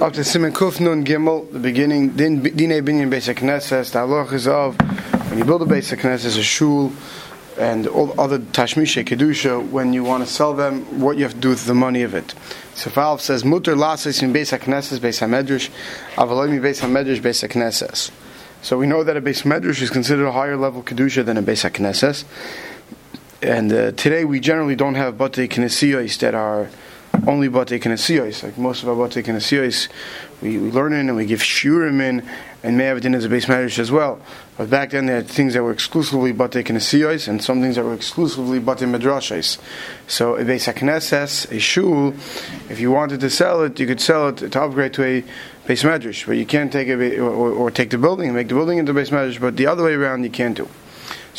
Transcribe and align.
Up 0.00 0.12
to 0.12 0.20
Siman 0.20 0.52
Kuf 0.52 0.78
Nun 0.78 1.04
Gimel, 1.04 1.50
the 1.50 1.58
beginning, 1.58 2.10
Din 2.10 2.40
Dine 2.40 2.84
Binyan 2.84 3.10
Beis 3.10 3.34
HaKnesses, 3.34 3.90
the 3.90 3.98
halach 3.98 4.32
is 4.32 4.46
of, 4.46 4.80
when 5.28 5.38
you 5.38 5.44
build 5.44 5.62
a 5.62 5.64
Beis 5.64 5.92
HaKnesses, 5.92 6.38
a 6.38 6.42
shul, 6.44 6.92
and 7.58 7.88
all 7.88 8.18
other 8.20 8.38
Tashmisha 8.38 9.04
Kedusha, 9.04 9.68
when 9.70 9.92
you 9.92 10.04
want 10.04 10.24
to 10.24 10.32
sell 10.32 10.54
them, 10.54 11.00
what 11.00 11.16
you 11.16 11.24
have 11.24 11.34
to 11.34 11.40
do 11.40 11.48
with 11.48 11.66
the 11.66 11.74
money 11.74 12.02
of 12.02 12.14
it. 12.14 12.32
So 12.76 12.90
Falv 12.90 13.18
says, 13.18 13.44
Mutter 13.44 13.74
Lasis 13.74 14.22
in 14.22 14.32
Beis 14.32 14.56
HaKnesses, 14.56 15.00
Beis 15.00 15.18
HaMedrash, 15.18 15.68
Avaloimi 16.14 16.60
Beis 16.60 16.80
HaMedrash, 16.80 17.20
Beis 17.20 17.48
HaKnesses. 17.48 18.12
So 18.62 18.78
we 18.78 18.86
know 18.86 19.02
that 19.02 19.16
a 19.16 19.20
Beis 19.20 19.42
Medrash 19.42 19.82
is 19.82 19.90
considered 19.90 20.28
a 20.28 20.32
higher 20.32 20.56
level 20.56 20.84
Kedusha 20.84 21.24
than 21.24 21.36
a 21.36 21.42
Beis 21.42 21.68
HaKnesses. 21.68 22.24
And 23.42 23.72
uh, 23.72 23.90
today 23.90 24.24
we 24.24 24.38
generally 24.38 24.76
don't 24.76 24.94
have 24.94 25.14
Batei 25.14 25.48
Knesiyos 25.48 26.20
that 26.20 26.36
are 26.36 26.70
only 27.26 27.48
Batei 27.48 27.80
Knesiyos. 27.80 28.42
Like 28.42 28.58
most 28.58 28.82
of 28.82 28.88
our 28.88 28.94
Batei 28.94 29.24
Knesiyos, 29.24 29.88
we, 30.40 30.58
we 30.58 30.70
learn 30.70 30.92
in 30.92 31.08
and 31.08 31.16
we 31.16 31.26
give 31.26 31.40
Shurim 31.40 32.00
in, 32.00 32.26
and 32.62 32.76
may 32.76 32.84
have 32.84 32.98
it 32.98 33.04
in 33.04 33.14
as 33.14 33.24
a 33.24 33.28
base 33.28 33.48
marriage 33.48 33.78
as 33.78 33.90
well. 33.90 34.20
But 34.56 34.70
back 34.70 34.90
then, 34.90 35.06
they 35.06 35.14
had 35.14 35.28
things 35.28 35.54
that 35.54 35.62
were 35.62 35.72
exclusively 35.72 36.32
Batei 36.32 36.64
Knesiyos 36.64 37.28
and 37.28 37.42
some 37.42 37.60
things 37.60 37.76
that 37.76 37.84
were 37.84 37.94
exclusively 37.94 38.58
Bate 38.58 38.78
Medrashos. 38.78 39.58
So 40.06 40.36
a 40.36 40.44
base 40.44 40.66
Knesses, 40.66 41.50
a 41.52 41.58
shul, 41.58 42.14
if 42.68 42.80
you 42.80 42.90
wanted 42.90 43.20
to 43.20 43.30
sell 43.30 43.62
it, 43.62 43.78
you 43.78 43.86
could 43.86 44.00
sell 44.00 44.28
it 44.28 44.36
to 44.38 44.62
upgrade 44.62 44.94
to 44.94 45.04
a 45.04 45.24
base 45.66 45.82
medrash, 45.82 46.26
but 46.26 46.32
you 46.32 46.46
can't 46.46 46.72
take 46.72 46.88
it 46.88 47.18
or, 47.18 47.28
or, 47.28 47.52
or, 47.52 47.70
take 47.70 47.90
the 47.90 47.98
building 47.98 48.28
and 48.28 48.34
make 48.34 48.48
the 48.48 48.54
building 48.54 48.78
into 48.78 48.90
a 48.92 48.94
base 48.94 49.10
medrash, 49.10 49.38
but 49.38 49.56
the 49.56 49.66
other 49.66 49.84
way 49.84 49.92
around 49.92 50.24
you 50.24 50.30
can't 50.30 50.56
do. 50.56 50.66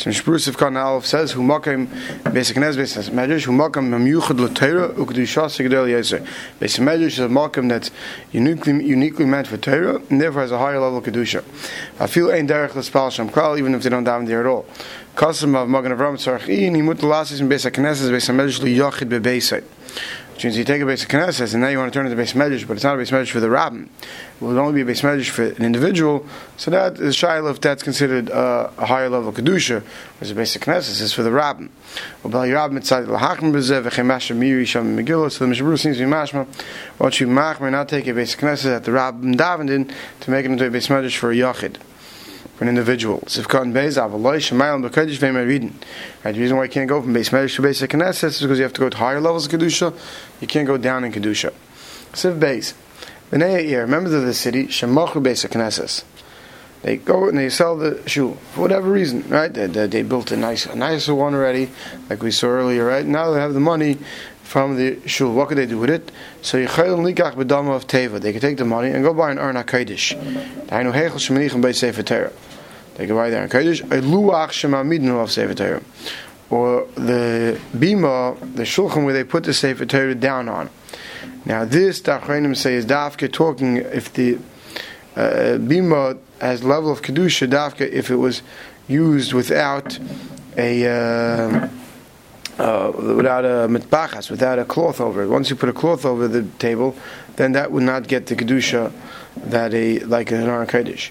So 0.00 0.08
Shprus 0.08 0.48
of 0.48 0.56
Kan 0.56 0.78
Aleph 0.78 1.04
says, 1.04 1.32
"Hu 1.32 1.42
makam 1.42 1.86
basic 2.32 2.56
nes 2.56 2.74
basic 2.74 3.12
medrash 3.12 3.44
hu 3.44 3.52
makam 3.52 3.90
mamyuchad 3.90 4.40
l'Torah 4.40 4.94
ukdusha 4.94 5.44
segdel 5.50 5.88
yeser." 5.90 6.26
Basic 6.58 6.82
medrash 6.82 7.06
is 7.08 7.18
a 7.18 7.28
makam 7.28 7.68
that's 7.68 7.90
uniquely 8.32 8.82
uniquely 8.82 9.26
meant 9.26 9.46
for 9.46 9.58
Torah 9.58 10.00
and 10.08 10.18
therefore 10.18 10.40
has 10.40 10.52
a 10.52 10.58
higher 10.58 10.80
level 10.80 10.96
of 10.96 11.04
kedusha. 11.04 11.44
I 12.00 12.06
feel 12.06 12.30
ein 12.30 12.48
derech 12.48 12.74
l'spal 12.74 13.12
sham 13.12 13.28
klal 13.28 13.58
even 13.58 13.74
if 13.74 13.82
they 13.82 13.90
don't 13.90 14.06
daven 14.06 14.26
there 14.26 14.40
at 14.40 14.46
all. 14.46 14.64
Kasam 15.16 15.54
of 15.54 15.68
Magen 15.68 15.92
Avram 15.92 16.14
Tzarech 16.14 16.48
in 16.48 16.76
he 16.76 16.80
mut 16.80 16.96
lasis 17.00 17.40
in 17.40 17.50
basic 17.50 17.74
knesses 17.74 18.10
basic 18.10 18.34
medrash 18.34 18.60
liyachid 18.60 19.10
bebeisai. 19.10 19.62
Means 20.42 20.56
you 20.56 20.64
take 20.64 20.80
a 20.80 20.86
basic 20.86 21.10
knesses 21.10 21.52
and 21.52 21.62
now 21.62 21.68
you 21.68 21.76
want 21.76 21.92
to 21.92 21.98
turn 21.98 22.06
it 22.06 22.08
to 22.08 22.14
a 22.14 22.16
base 22.16 22.32
medrash, 22.32 22.66
but 22.66 22.72
it's 22.74 22.84
not 22.84 22.94
a 22.94 22.98
base 22.98 23.10
medrash 23.10 23.30
for 23.30 23.40
the 23.40 23.50
rabbin. 23.50 23.90
It 24.40 24.44
would 24.44 24.56
only 24.56 24.72
be 24.72 24.80
a 24.80 24.86
base 24.86 25.02
medrash 25.02 25.28
for 25.28 25.44
an 25.44 25.62
individual. 25.62 26.26
So 26.56 26.70
that 26.70 26.98
is 26.98 27.14
shiloh 27.14 27.52
that's 27.52 27.82
considered 27.82 28.30
uh, 28.30 28.70
a 28.78 28.86
higher 28.86 29.10
level 29.10 29.32
kedusha, 29.32 29.82
whereas 30.18 30.30
a 30.30 30.34
basic 30.34 30.62
knesses 30.62 31.02
is 31.02 31.12
for 31.12 31.22
the 31.22 31.30
rabbin. 31.30 31.68
So 32.22 32.30
the 32.30 32.38
Mishabru 32.38 32.82
seems 35.78 35.98
to 35.98 36.04
be 36.04 36.10
mashma. 36.10 36.46
Once 36.98 37.20
you 37.20 37.26
machmer, 37.26 37.70
not 37.70 37.90
take 37.90 38.06
a 38.06 38.14
basic 38.14 38.40
knesses 38.40 38.64
that 38.64 38.84
the 38.84 38.92
rabbin 38.92 39.36
davened 39.36 39.68
in 39.68 39.92
to 40.20 40.30
make 40.30 40.46
it 40.46 40.50
into 40.50 40.66
a 40.66 40.70
base 40.70 40.88
medrash 40.88 41.16
for 41.16 41.30
a 41.30 41.34
yachid 41.34 41.76
for 42.60 42.64
an 42.64 42.68
individual. 42.68 43.20
Right, 43.20 43.32
the 46.34 46.40
reason 46.40 46.56
why 46.58 46.64
you 46.64 46.68
can't 46.68 46.88
go 46.90 47.00
from 47.00 47.14
base 47.14 47.30
medrash 47.30 47.56
to 47.56 47.62
basic 47.62 47.90
knesses 47.92 48.24
is 48.24 48.42
because 48.42 48.58
you 48.58 48.64
have 48.64 48.74
to 48.74 48.80
go 48.82 48.90
to 48.90 48.96
higher 48.98 49.18
levels 49.18 49.46
of 49.46 49.52
kedusha. 49.52 49.96
You 50.42 50.46
can't 50.46 50.66
go 50.66 50.76
down 50.76 51.04
in 51.04 51.10
kedusha. 51.10 51.54
Siv 52.12 52.38
Beis. 52.38 52.74
Bnei 53.30 53.66
Yair, 53.66 53.88
members 53.88 54.12
of 54.12 54.24
the 54.24 54.34
city, 54.34 54.66
Shemachu 54.66 55.22
basic 55.22 55.52
knesses. 55.52 56.04
They 56.82 56.98
go 56.98 57.30
and 57.30 57.38
they 57.38 57.48
sell 57.48 57.78
the 57.78 58.06
shoe 58.06 58.36
for 58.52 58.60
whatever 58.60 58.90
reason, 58.90 59.26
right? 59.30 59.50
They, 59.50 59.66
they, 59.66 59.86
they, 59.86 60.02
built 60.02 60.30
a 60.30 60.36
nice, 60.36 60.66
a 60.66 60.76
nicer 60.76 61.14
one 61.14 61.34
already, 61.34 61.70
like 62.10 62.22
we 62.22 62.30
saw 62.30 62.48
earlier, 62.48 62.84
right? 62.84 63.06
Now 63.06 63.30
they 63.30 63.40
have 63.40 63.54
the 63.54 63.60
money 63.60 63.96
from 64.42 64.76
the 64.76 65.00
shul. 65.08 65.32
What 65.32 65.48
could 65.48 65.56
they 65.56 65.64
do 65.64 65.78
with 65.78 65.88
it? 65.88 66.12
So 66.42 66.58
Yechayel 66.58 66.98
Likach 66.98 67.36
B'Dama 67.36 67.74
of 67.74 67.86
Teva. 67.86 68.20
They 68.20 68.34
could 68.34 68.42
take 68.42 68.58
the 68.58 68.66
money 68.66 68.90
and 68.90 69.02
go 69.02 69.14
buy 69.14 69.30
an 69.30 69.38
Aron 69.38 69.56
Kodesh. 69.56 70.12
Can 73.06 73.16
buy 73.16 73.30
there 73.30 73.42
in 73.42 73.48
Kodesh. 73.48 73.82
A 73.82 74.00
luach 74.02 74.50
shemamidnu 74.50 75.22
of 75.22 75.30
Sefer 75.30 75.54
Torah. 75.54 75.82
Or 76.50 76.86
the 76.96 77.60
bima, 77.72 78.38
the 78.56 78.64
shulchan 78.64 79.04
where 79.04 79.14
they 79.14 79.24
put 79.24 79.44
the 79.44 79.54
Sefer 79.54 79.86
Torah 79.86 80.14
down 80.14 80.48
on. 80.48 80.70
Now 81.44 81.64
this, 81.64 82.00
the 82.00 82.18
Achronim 82.18 82.56
say, 82.56 82.74
is 82.74 82.86
dafka 82.86 83.32
talking 83.32 83.76
if 83.76 84.12
the 84.12 84.38
uh, 85.16 85.58
bima 85.58 86.18
has 86.40 86.62
level 86.62 86.90
of 86.90 87.02
kedusha 87.02 87.48
dafka 87.48 87.90
if 87.90 88.10
it 88.10 88.16
was 88.16 88.42
used 88.88 89.32
without 89.32 89.98
a 90.56 90.86
uh, 90.86 91.68
uh, 92.58 92.92
without 92.92 93.44
a 93.44 93.68
mitbachas, 93.68 94.30
without 94.30 94.58
a 94.58 94.64
cloth 94.64 95.00
over 95.00 95.22
it. 95.22 95.28
Once 95.28 95.48
you 95.48 95.56
put 95.56 95.68
a 95.68 95.72
cloth 95.72 96.04
over 96.04 96.28
the 96.28 96.42
table, 96.58 96.94
then 97.36 97.52
that 97.52 97.72
would 97.72 97.82
not 97.82 98.06
get 98.06 98.26
the 98.26 98.36
kedusha 98.36 98.92
that 99.36 99.72
a 99.72 100.00
like 100.00 100.30
an 100.30 100.42
Aron 100.42 100.66
Kodesh. 100.66 101.10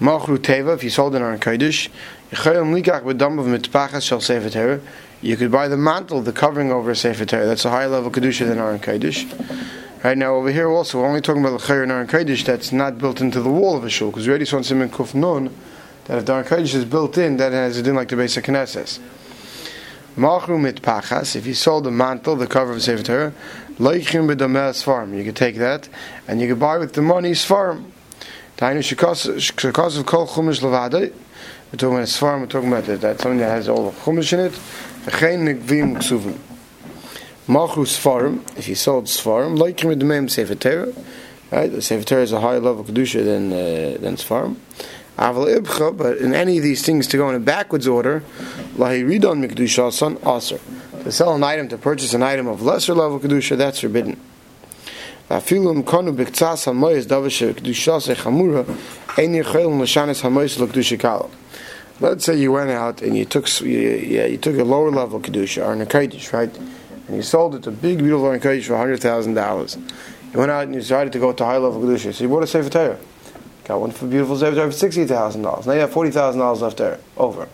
Machru 0.00 0.38
Teva, 0.38 0.74
if 0.74 0.82
you 0.82 0.90
sold 0.90 1.14
an 1.14 1.22
Aron 1.22 1.38
Kodesh, 1.38 1.88
you 5.22 5.36
could 5.36 5.52
buy 5.52 5.68
the 5.68 5.76
mantle, 5.76 6.22
the 6.22 6.32
covering 6.32 6.72
over 6.72 6.90
a 6.90 6.96
Sefer 6.96 7.24
Torah. 7.24 7.46
That's 7.46 7.64
a 7.64 7.70
higher 7.70 7.88
level 7.88 8.10
Kedusha 8.10 8.46
than 8.46 8.58
Aron 8.58 8.80
Kodesh. 8.80 9.24
Right 10.02 10.18
now, 10.18 10.34
over 10.34 10.50
here 10.50 10.68
also, 10.68 11.00
we're 11.00 11.06
only 11.06 11.20
talking 11.20 11.44
about 11.44 11.60
the 11.60 11.66
Chayyar 11.66 11.84
and 11.84 11.92
Aron 11.92 12.08
Kodesh 12.08 12.44
that's 12.44 12.72
not 12.72 12.98
built 12.98 13.20
into 13.20 13.40
the 13.40 13.50
wall 13.50 13.76
of 13.76 13.84
a 13.84 13.90
shul, 13.90 14.10
because 14.10 14.26
we 14.26 14.30
already 14.30 14.46
saw 14.46 14.56
in 14.56 14.64
Siman 14.64 14.88
Kuf 14.88 15.14
Nun 15.14 15.54
that 16.06 16.18
if 16.18 16.26
the 16.26 16.32
Aron 16.32 16.44
Kodesh 16.44 16.74
is 16.74 16.84
built 16.84 17.16
in, 17.18 17.36
that 17.36 17.52
has 17.52 17.76
a 17.76 17.82
din 17.82 17.94
like 17.94 18.08
the 18.08 18.16
basic 18.16 18.46
Knesses. 18.46 18.98
Machru 20.16 20.58
mitpachas, 20.58 21.36
if 21.36 21.46
you 21.46 21.54
sold 21.54 21.84
the 21.84 21.90
mantle, 21.90 22.34
the 22.34 22.46
cover 22.46 22.72
of 22.72 22.78
a 22.78 22.80
Sefer 22.80 23.02
Torah, 23.02 23.32
loichim 23.78 24.26
b'dameh 24.34 24.82
farm. 24.82 25.14
You 25.14 25.22
could 25.22 25.36
take 25.36 25.56
that, 25.56 25.88
and 26.26 26.40
you 26.40 26.48
could 26.48 26.58
buy 26.58 26.78
with 26.78 26.94
the 26.94 27.02
money 27.02 27.34
farm. 27.34 27.91
Tainu 28.62 28.78
shekos 28.78 29.98
of 29.98 30.06
kol 30.06 30.24
chumash 30.24 30.60
levadei. 30.60 31.12
We're 31.72 31.78
talking 31.78 31.96
about 31.96 32.02
a 32.02 32.06
svarm, 32.06 32.42
we're 32.42 32.46
talking 32.46 32.68
about 32.68 32.84
that, 32.84 33.00
that's 33.00 33.20
something 33.20 33.40
that 33.40 33.48
has 33.48 33.68
all 33.68 33.90
the 33.90 33.96
chumash 33.98 34.32
in 34.34 34.38
it. 34.38 34.52
V'chein 34.52 35.52
nekvim 35.52 35.96
ksuvim. 35.96 36.38
Malchu 37.48 37.84
svarim, 37.84 38.40
if 38.56 38.68
you 38.68 38.76
sold 38.76 39.06
svarim, 39.06 39.58
loichim 39.58 39.92
b'dameh 39.92 40.30
Sefer 40.30 40.54
Torah. 40.54 40.92
Right, 41.50 41.72
the 41.72 41.82
Sefer 41.82 42.04
Torah 42.04 42.22
is 42.22 42.30
a 42.30 42.40
higher 42.40 42.60
level 42.60 42.84
kedusha 42.84 43.24
than 43.24 43.52
uh, 43.52 43.98
than 43.98 44.14
svarim. 44.14 44.54
Aval 45.18 45.58
ibcha, 45.58 45.96
but 45.96 46.18
in 46.18 46.32
any 46.32 46.58
of 46.58 46.62
these 46.62 46.86
things 46.86 47.08
to 47.08 47.16
go 47.16 47.28
in 47.30 47.34
a 47.34 47.40
backwards 47.40 47.88
order, 47.88 48.22
lahi 48.76 49.04
ridon 49.04 49.44
mikdusha 49.44 49.92
son 49.92 50.18
aser. 50.24 50.60
To 51.02 51.10
sell 51.10 51.34
an 51.34 51.42
item, 51.42 51.66
to 51.66 51.78
purchase 51.78 52.14
an 52.14 52.22
item 52.22 52.46
of 52.46 52.62
lesser 52.62 52.94
level 52.94 53.18
kedusha, 53.18 53.56
that's 53.56 53.80
forbidden. 53.80 54.20
Let's 62.00 62.24
say 62.24 62.36
you 62.36 62.52
went 62.52 62.70
out 62.70 63.02
and 63.02 63.16
you 63.16 63.24
took 63.24 63.60
yeah, 63.60 64.26
you 64.26 64.36
took 64.36 64.58
a 64.58 64.64
lower 64.64 64.90
level 64.90 65.20
kedusha 65.20 65.64
or 65.64 65.72
an 65.72 65.86
nekadish, 65.86 66.32
right? 66.32 66.56
And 67.06 67.16
you 67.16 67.22
sold 67.22 67.54
it 67.54 67.66
a 67.66 67.70
big 67.70 67.98
beautiful 67.98 68.28
nekadish 68.28 68.64
for 68.64 68.76
hundred 68.76 69.00
thousand 69.00 69.34
dollars. 69.34 69.76
You 70.32 70.38
went 70.38 70.50
out 70.50 70.64
and 70.64 70.74
you 70.74 70.80
decided 70.80 71.12
to 71.12 71.18
go 71.18 71.32
to 71.32 71.44
high 71.44 71.58
level 71.58 71.80
kedusha, 71.80 72.12
so 72.12 72.24
you 72.24 72.28
bought 72.30 72.42
a 72.42 72.46
sefer 72.46 72.70
Torah. 72.70 72.98
Got 73.64 73.80
one 73.80 73.90
for 73.92 74.06
beautiful 74.06 74.36
Sefer 74.36 74.66
for 74.66 74.72
sixty 74.72 75.04
thousand 75.04 75.42
dollars. 75.42 75.66
Now 75.66 75.74
you 75.74 75.80
have 75.80 75.92
forty 75.92 76.10
thousand 76.10 76.40
dollars 76.40 76.62
left 76.62 76.78
there 76.78 76.98
over. 77.16 77.48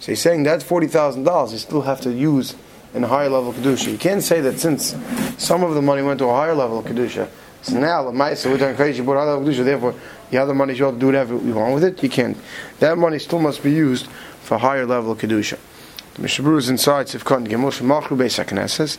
So 0.00 0.12
he's 0.12 0.20
saying 0.20 0.42
that's 0.42 0.62
forty 0.62 0.86
thousand 0.86 1.24
dollars. 1.24 1.52
You 1.52 1.58
still 1.58 1.82
have 1.82 2.00
to 2.02 2.12
use 2.12 2.54
in 2.94 3.04
a 3.04 3.08
higher 3.08 3.28
level 3.28 3.52
kedusha. 3.52 3.90
You 3.90 3.98
can't 3.98 4.22
say 4.22 4.40
that 4.40 4.58
since 4.58 4.96
some 5.36 5.62
of 5.62 5.74
the 5.74 5.82
money 5.82 6.02
went 6.02 6.18
to 6.20 6.26
a 6.26 6.34
higher 6.34 6.54
level 6.54 6.78
of 6.78 6.86
kedusha, 6.86 7.28
so 7.62 7.78
now 7.78 8.10
the 8.10 8.34
so 8.34 8.50
we're 8.50 8.58
talking 8.58 8.76
crazy, 8.76 9.02
a 9.02 9.04
higher 9.04 9.44
kedusha. 9.44 9.64
Therefore, 9.64 9.94
the 10.30 10.38
other 10.38 10.54
money 10.54 10.74
you 10.74 10.90
to 10.90 10.98
do 10.98 11.06
whatever 11.06 11.36
you 11.36 11.54
want 11.54 11.74
with 11.74 11.84
it. 11.84 12.02
You 12.02 12.08
can't. 12.08 12.36
That 12.78 12.96
money 12.98 13.18
still 13.18 13.40
must 13.40 13.62
be 13.62 13.72
used 13.72 14.06
for 14.42 14.58
higher 14.58 14.86
level 14.86 15.12
of 15.12 15.18
kedusha. 15.18 15.58
The 16.14 16.22
Mishabur 16.22 16.58
is 16.58 16.68
inside 16.68 17.06
Sifkot 17.06 17.46
Gemol 17.46 17.72
Shemachru 17.72 18.16
Beis 18.16 18.42
Haknesses. 18.42 18.98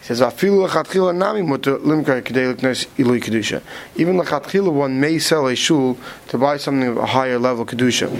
He 0.00 0.06
says, 0.06 0.20
"Afilu 0.20 0.68
lechatchila 0.68 1.14
nami 1.16 1.42
muter 1.42 1.78
limkar 1.78 2.22
kedei 2.22 2.54
ilui 2.96 3.22
kedusha." 3.22 3.62
Even 3.94 4.16
lechatchila, 4.16 4.72
one 4.72 4.98
may 4.98 5.18
sell 5.18 5.46
a 5.46 5.54
shul 5.54 5.96
to 6.28 6.38
buy 6.38 6.56
something 6.56 6.88
of 6.88 6.96
a 6.96 7.06
higher 7.06 7.38
level 7.38 7.64
kedusha. 7.64 8.10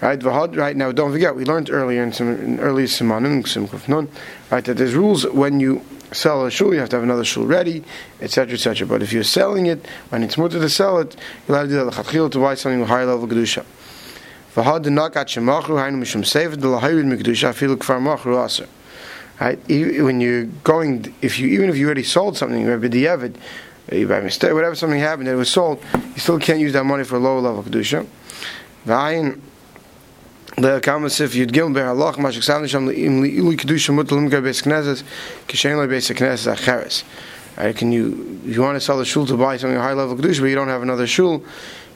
Right, 0.00 0.22
right 0.22 0.76
now, 0.76 0.92
don't 0.92 1.10
forget 1.10 1.34
we 1.34 1.44
learned 1.44 1.70
earlier 1.70 2.04
in 2.04 2.12
some 2.12 2.28
in 2.28 2.60
early 2.60 2.84
simanim 2.84 4.08
right, 4.48 4.64
that 4.64 4.76
there's 4.76 4.94
rules 4.94 5.26
when 5.26 5.58
you 5.58 5.82
sell 6.12 6.46
a 6.46 6.50
shul, 6.52 6.72
you 6.72 6.78
have 6.78 6.88
to 6.90 6.96
have 6.96 7.02
another 7.02 7.24
shul 7.24 7.46
ready, 7.46 7.82
etc., 8.20 8.54
etc. 8.54 8.86
But 8.86 9.02
if 9.02 9.12
you're 9.12 9.24
selling 9.24 9.66
it, 9.66 9.84
when 10.10 10.22
it's 10.22 10.38
mutter 10.38 10.60
to 10.60 10.68
sell 10.68 10.98
it, 10.98 11.16
you'll 11.46 11.56
have 11.56 11.66
to 11.66 11.72
do 11.72 11.84
that 11.84 12.30
to 12.30 12.38
buy 12.38 12.54
something 12.54 12.78
with 12.78 12.88
higher 12.88 13.06
level 13.06 13.26
kedusha. 13.26 13.64
Right? 19.40 19.58
When 19.68 20.20
you're 20.20 20.44
going, 20.44 21.14
if 21.22 21.38
you 21.38 21.48
even 21.48 21.70
if 21.70 21.76
you 21.76 21.86
already 21.86 22.02
sold 22.04 22.36
something, 22.36 22.64
b'diavad, 22.64 23.34
eh, 23.90 24.04
by 24.04 24.20
mistake, 24.20 24.52
whatever 24.52 24.74
something 24.76 25.00
happened 25.00 25.26
that 25.26 25.36
was 25.36 25.50
sold, 25.50 25.82
you 26.14 26.20
still 26.20 26.38
can't 26.38 26.60
use 26.60 26.72
that 26.72 26.84
money 26.84 27.02
for 27.04 27.18
lower 27.18 27.40
level 27.40 27.64
kedusha. 27.64 28.06
The 30.58 30.80
kamas 30.80 31.20
if 31.20 31.36
you'd 31.36 31.52
give 31.52 31.72
ber 31.72 31.86
Allah 31.86 32.14
mashik 32.14 32.42
sam 32.42 32.64
nisham 32.64 32.92
im 32.92 33.20
li 33.20 33.56
kedusha 33.56 33.94
mutal 33.94 34.18
limka 34.18 34.42
beis 34.42 34.64
knesses 34.64 35.04
kishen 35.46 35.76
lo 35.76 35.86
beis 35.86 36.12
knesses 36.12 36.52
acheres. 36.52 37.04
Right? 37.56 37.76
Can 37.76 37.92
you, 37.92 38.40
if 38.44 38.56
you 38.56 38.62
want 38.62 38.74
to 38.74 38.80
sell 38.80 38.98
the 38.98 39.04
shul 39.04 39.24
to 39.26 39.36
buy 39.36 39.56
something 39.56 39.78
high 39.78 39.92
level 39.92 40.16
kedusha, 40.16 40.40
but 40.40 40.46
you 40.46 40.56
don't 40.56 40.66
have 40.66 40.82
another 40.82 41.06
shul, 41.06 41.38
he 41.38 41.44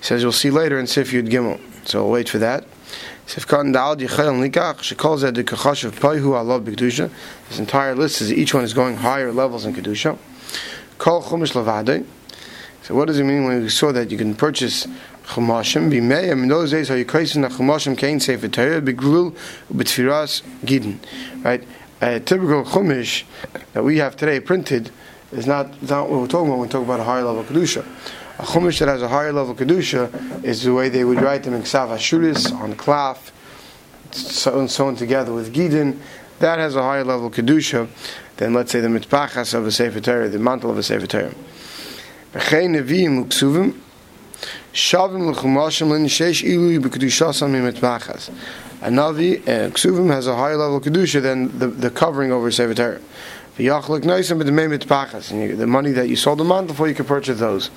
says 0.02 0.22
you'll 0.22 0.30
see 0.30 0.52
later 0.52 0.78
and 0.78 0.88
see 0.88 1.00
in 1.00 1.06
Sif 1.08 1.12
Yud 1.12 1.28
Gimel. 1.28 1.60
So 1.88 2.04
we'll 2.04 2.12
wait 2.12 2.28
for 2.28 2.38
that. 2.38 2.64
Sif 3.26 3.48
Katan 3.48 3.72
Dal 3.72 3.96
Yichel 3.96 4.48
Nikach. 4.48 4.80
She 4.82 4.94
calls 4.94 5.22
that 5.22 5.34
the 5.34 5.42
Kachash 5.42 5.82
of 5.82 5.98
Paihu 5.98 6.36
Allah 6.36 6.60
B'Kedusha. 6.60 7.10
This 7.48 7.58
entire 7.58 7.96
list 7.96 8.20
is 8.20 8.32
each 8.32 8.54
one 8.54 8.62
is 8.62 8.74
going 8.74 8.94
higher 8.94 9.32
levels 9.32 9.66
in 9.66 9.74
kedusha. 9.74 10.16
Kol 10.98 11.20
Chumash 11.20 11.54
Lavade. 11.54 12.06
So 12.82 12.94
what 12.94 13.08
does 13.08 13.18
it 13.18 13.24
mean 13.24 13.44
when 13.44 13.60
we 13.60 13.68
saw 13.68 13.90
that 13.90 14.12
you 14.12 14.18
can 14.18 14.36
purchase 14.36 14.86
chumashim 15.32 15.90
b'meim? 15.90 16.42
In 16.42 16.48
those 16.48 16.70
days, 16.70 16.88
how 16.88 16.94
you 16.94 17.04
kaisin 17.04 17.48
chumashim 17.48 17.96
kain 17.96 18.20
sefer 18.20 18.48
Torah 18.48 18.82
beglul 18.82 19.34
b'tfiras 19.72 20.42
gidin. 20.64 20.98
Right, 21.42 21.66
a 22.00 22.20
typical 22.20 22.64
chumash 22.64 23.24
that 23.72 23.82
we 23.82 23.98
have 23.98 24.16
today 24.16 24.40
printed 24.40 24.90
is 25.32 25.46
not, 25.46 25.74
is 25.82 25.90
not 25.90 26.10
what 26.10 26.20
we're 26.20 26.26
talking 26.26 26.48
about 26.48 26.58
when 26.58 26.68
we 26.68 26.72
talk 26.72 26.84
about 26.84 27.00
a 27.00 27.04
higher 27.04 27.22
level 27.22 27.44
kedusha. 27.44 27.84
A 28.38 28.42
chumash 28.42 28.78
that 28.80 28.88
has 28.88 29.02
a 29.02 29.08
higher 29.08 29.32
level 29.32 29.54
kedusha 29.54 30.44
is 30.44 30.62
the 30.62 30.74
way 30.74 30.88
they 30.88 31.04
would 31.04 31.20
write 31.20 31.44
them 31.44 31.54
in 31.54 31.62
ksav 31.62 31.88
ashuris 31.88 32.52
on 32.52 32.74
klaf, 32.74 33.30
sewn, 34.10 34.68
sewn 34.68 34.96
together 34.96 35.32
with 35.32 35.54
gidin. 35.54 35.98
That 36.40 36.58
has 36.58 36.76
a 36.76 36.82
higher 36.82 37.04
level 37.04 37.30
kedusha 37.30 37.88
than 38.36 38.52
let's 38.52 38.72
say 38.72 38.80
the 38.80 38.88
mitpachas 38.88 39.54
of 39.54 39.66
a 39.66 39.72
sefer 39.72 40.00
Torah, 40.00 40.28
the 40.28 40.38
mantle 40.38 40.70
of 40.70 40.78
a 40.78 40.82
sefer 40.82 41.06
Torah. 41.06 41.34
Shavim 44.72 45.30
l'chumashim 45.30 45.90
l'nishesh 45.90 46.42
ilui 46.42 46.78
b'kedushasam 46.78 47.50
mimitmachas. 47.50 48.30
A 48.80 48.88
navi, 48.88 49.42
uh, 49.42 49.68
ksuvim 49.70 50.10
has 50.10 50.26
a 50.26 50.34
higher 50.34 50.56
level 50.56 50.80
kedusha 50.80 51.20
than 51.20 51.58
the, 51.58 51.66
the 51.66 51.90
covering 51.90 52.32
over 52.32 52.50
sefer 52.50 52.72
Torah. 52.72 52.98
And 53.58 53.68
the 53.68 55.66
money 55.68 55.92
that 55.92 56.08
you 56.08 56.16
sold 56.16 56.38
the 56.38 56.44
month 56.44 56.68
before 56.68 56.88
you 56.88 56.94
could 56.94 57.06
purchase 57.06 57.38
those. 57.38 57.68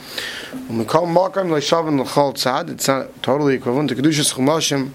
It's 0.54 0.94
not 2.88 3.22
totally 3.22 3.56
equivalent 3.56 3.90
to 3.90 3.96
kedushas 3.96 4.34
chumashim 4.34 4.92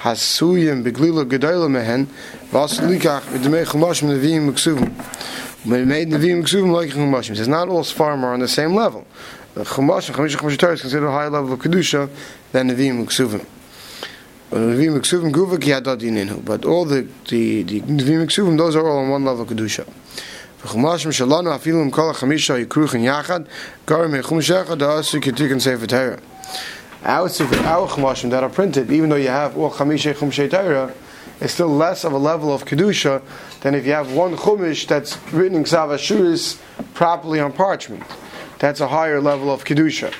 hasuyim 0.00 0.84
beglila 0.84 1.24
gedola 1.24 1.70
mehen 1.70 2.04
vas 2.50 2.80
likach 2.80 3.22
b'demei 3.22 3.64
chumashim 3.64 4.10
neviim 4.10 4.52
uksuvim. 4.52 4.92
When 5.64 5.86
made 5.86 6.08
Nevi'im 6.08 6.42
Ksuvim 6.42 6.72
like 6.72 6.88
Chumashim. 6.88 7.38
It's 7.38 7.46
not 7.46 7.68
all 7.68 7.82
Sfarim 7.82 8.22
are 8.22 8.32
on 8.32 8.40
the 8.40 8.48
same 8.48 8.74
level. 8.74 9.06
The 9.54 9.64
Chumash, 9.64 10.08
and 10.08 10.16
Chamisha 10.16 10.36
Chumash 10.36 10.58
Torah 10.58 10.72
is 10.74 10.80
considered 10.80 11.08
a 11.08 11.10
higher 11.10 11.28
level 11.28 11.52
of 11.52 11.58
Kedusha 11.58 12.08
than 12.52 12.70
Nevi'im 12.70 13.04
Uksuvim. 13.04 13.44
Uh, 14.52 14.56
Nevi'im 14.56 14.98
Uksuvim 15.00 15.32
Guva 15.32 15.60
Ki 15.60 15.70
Hadad 15.70 15.98
Yininu. 16.00 16.44
But 16.44 16.64
all 16.64 16.84
the, 16.84 17.08
the, 17.28 17.64
the 17.64 17.80
Nevi'im 17.80 18.26
Uksuvim, 18.26 18.56
those 18.56 18.76
are 18.76 18.86
all 18.86 18.98
on 18.98 19.08
one 19.08 19.24
level 19.24 19.42
of 19.42 19.48
Kedusha. 19.48 19.84
Chumash 20.62 21.04
Shalanu 21.06 21.58
Afilu 21.58 21.82
Im 21.82 21.90
Kol 21.90 22.12
HaChamisha 22.14 22.64
Yikruchin 22.64 23.02
Yachad 23.02 23.48
Garim 23.86 24.20
Yechum 24.20 24.38
Shechad 24.38 24.78
Da'asu 24.78 25.20
Ketikin 25.20 25.60
Sefer 25.60 25.86
Torah. 25.86 26.20
Our, 27.02 27.22
our 27.22 27.88
Chumashim 27.88 28.30
that 28.30 28.44
are 28.44 28.50
printed, 28.50 28.92
even 28.92 29.08
though 29.08 29.16
you 29.16 29.28
have 29.28 29.56
all 29.58 29.72
Chamisha 29.72 30.16
Chum 30.16 30.30
Torah, 30.30 30.94
is 31.40 31.52
still 31.52 31.68
less 31.68 32.04
of 32.04 32.12
a 32.12 32.18
level 32.18 32.54
of 32.54 32.64
kedusha 32.64 33.22
than 33.62 33.74
if 33.74 33.86
you 33.86 33.92
have 33.92 34.12
one 34.12 34.36
chumash 34.36 34.86
that's 34.86 35.16
written 35.32 35.56
in 35.56 35.64
Ksavashuris 35.64 36.60
properly 36.94 37.40
on 37.40 37.52
parchment. 37.52 38.02
That's 38.60 38.80
a 38.80 38.88
higher 38.88 39.22
level 39.22 39.50
of 39.50 39.64
kedusha. 39.64 40.14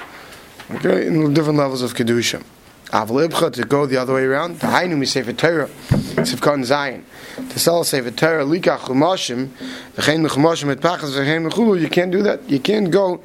Okay, 0.77 1.07
in 1.07 1.35
different 1.35 1.59
levels 1.59 1.83
of 1.83 1.93
kedusha. 1.93 2.43
Aval 2.87 3.53
to 3.53 3.65
go 3.65 3.85
the 3.85 3.99
other 3.99 4.15
way 4.15 4.25
around. 4.25 4.61
The 4.61 4.67
hainu 4.67 4.97
mi 4.97 5.05
sefer 5.05 5.35
Torah, 5.35 5.69
sifkan 5.69 6.65
zayin. 6.65 7.05
To 7.51 7.59
sell 7.59 7.85
sefer 7.85 8.11
Torah 8.11 8.47
lika 8.47 8.79
chumashim, 8.79 9.49
v'chein 9.95 10.27
chumashim 10.27 10.71
et 10.73 10.81
pachas 10.81 11.13
v'chein 11.13 11.51
mechulu. 11.51 11.79
You 11.79 11.91
can't 11.91 12.11
do 12.11 12.23
that. 12.23 12.49
You 12.49 12.61
can't 12.61 12.91
go. 12.91 13.21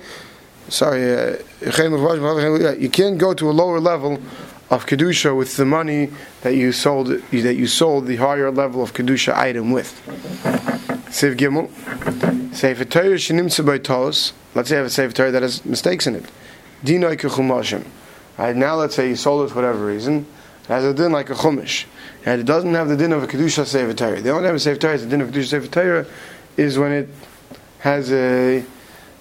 Sorry, 0.68 1.14
uh, 1.14 1.38
you 1.62 2.90
can't 2.90 3.18
go 3.18 3.34
to 3.34 3.50
a 3.50 3.54
lower 3.54 3.80
level 3.80 4.20
of 4.70 4.86
kedusha 4.86 5.36
with 5.36 5.56
the 5.56 5.66
money 5.66 6.12
that 6.42 6.56
you 6.56 6.74
sold 6.74 7.08
that 7.08 7.56
you 7.56 7.68
sold 7.68 8.08
the 8.08 8.18
higher 8.18 8.52
level 8.52 8.84
of 8.84 8.94
kedusha 8.94 9.34
item 9.34 9.72
with. 9.72 10.82
Seif 11.16 11.38
Gimel, 11.38 11.70
Sefer 12.54 12.84
Torah 12.84 13.16
shenimtze 13.16 13.66
by 13.66 13.78
tos. 13.78 14.34
Let's 14.54 14.68
say 14.68 14.76
I 14.76 14.80
have 14.80 14.88
a 14.88 14.90
Sefer 14.90 15.14
Torah 15.14 15.32
that 15.32 15.44
has 15.44 15.64
mistakes 15.64 16.08
in 16.08 16.16
it. 16.16 16.26
Dinoi 16.84 17.16
kechumashim. 17.16 17.86
Right 18.38 18.54
now, 18.54 18.76
let's 18.76 18.96
say 18.96 19.08
you 19.08 19.16
sold 19.16 19.46
it 19.46 19.54
for 19.54 19.62
whatever 19.62 19.86
reason. 19.86 20.28
It 20.64 20.68
has 20.68 20.84
a 20.84 20.94
din 20.94 21.14
like 21.14 21.30
a 21.30 21.36
chumash. 21.36 21.86
And 22.26 22.42
it 22.42 22.44
doesn't 22.44 22.74
have 22.74 22.90
the 22.90 22.98
din 22.98 23.14
of 23.14 23.24
a 23.24 23.28
kedusha 23.28 23.66
Sefer 23.66 23.94
Torah. 23.94 24.20
The 24.20 24.30
only 24.32 24.46
time 24.46 24.56
a 24.56 24.60
Sefer 24.60 24.78
Torah 24.78 24.92
has 24.92 25.04
the 25.04 25.10
din 25.10 25.22
of 25.22 25.30
a 25.30 25.32
kedusha 25.32 25.48
Sefer 25.48 25.68
Torah 25.68 26.06
is 26.58 26.78
when 26.78 26.92
it 26.92 27.10
has 27.80 28.12
a 28.12 28.66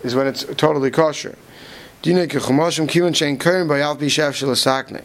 is 0.02 0.17
when 0.17 0.26
it's 0.26 0.44
totally 0.56 0.91
kosher. 0.91 1.38
Dinoi 2.02 2.26
kechumashim 2.26 2.88
kivan 2.88 3.12
shein 3.12 3.38
kern 3.38 3.69
by 3.69 3.79
alpi 3.79 4.06
shaf 4.06 4.32
shalasakne. 4.32 5.05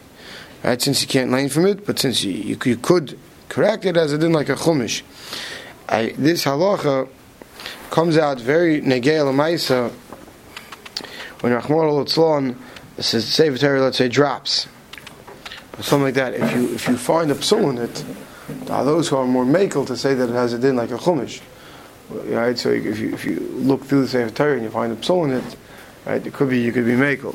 Right, 0.64 0.82
since 0.82 1.02
you 1.02 1.06
can't 1.06 1.30
learn 1.30 1.50
from 1.50 1.66
it, 1.66 1.86
but 1.86 2.00
since 2.00 2.24
you, 2.24 2.32
you, 2.32 2.58
you 2.64 2.76
could 2.76 3.16
correct 3.48 3.84
it 3.84 3.96
as 3.96 4.12
it 4.12 4.18
did 4.18 4.32
like 4.32 4.48
a 4.48 4.56
chumash. 4.56 5.02
I, 5.90 6.14
this 6.16 6.44
halacha 6.44 7.08
comes 7.90 8.16
out 8.16 8.40
very 8.40 8.80
negei 8.80 9.18
lamaisa 9.24 9.90
when 11.40 11.52
Rahman 11.52 11.78
al 11.78 12.06
says 13.02 13.26
Sefer 13.26 13.80
let's 13.80 13.98
say 13.98 14.08
drops, 14.08 14.68
or 15.76 15.82
something 15.82 16.04
like 16.04 16.14
that. 16.14 16.34
If 16.34 16.54
you 16.54 16.74
if 16.74 16.86
you 16.86 16.96
find 16.96 17.30
a 17.30 17.34
psul 17.34 17.70
in 17.70 17.78
it, 17.78 18.04
are 18.70 18.84
those 18.84 19.08
who 19.08 19.16
are 19.16 19.26
more 19.26 19.44
makel 19.44 19.86
to 19.86 19.96
say 19.96 20.14
that 20.14 20.28
it 20.28 20.32
has 20.32 20.52
a 20.52 20.58
din 20.58 20.76
like 20.76 20.90
a 20.90 20.98
chumash. 20.98 21.40
Right, 22.10 22.58
so 22.58 22.70
if 22.70 22.98
you 22.98 23.12
if 23.12 23.24
you 23.24 23.40
look 23.54 23.84
through 23.84 24.02
the 24.02 24.08
Sefer 24.08 24.34
Torah 24.34 24.54
and 24.54 24.62
you 24.62 24.70
find 24.70 24.92
a 24.92 24.96
psul 24.96 25.24
in 25.24 25.32
it, 25.32 25.56
right, 26.06 26.24
it 26.24 26.32
could 26.32 26.50
be 26.50 26.60
you 26.60 26.72
could 26.72 26.84
be 26.84 26.92
makel 26.92 27.34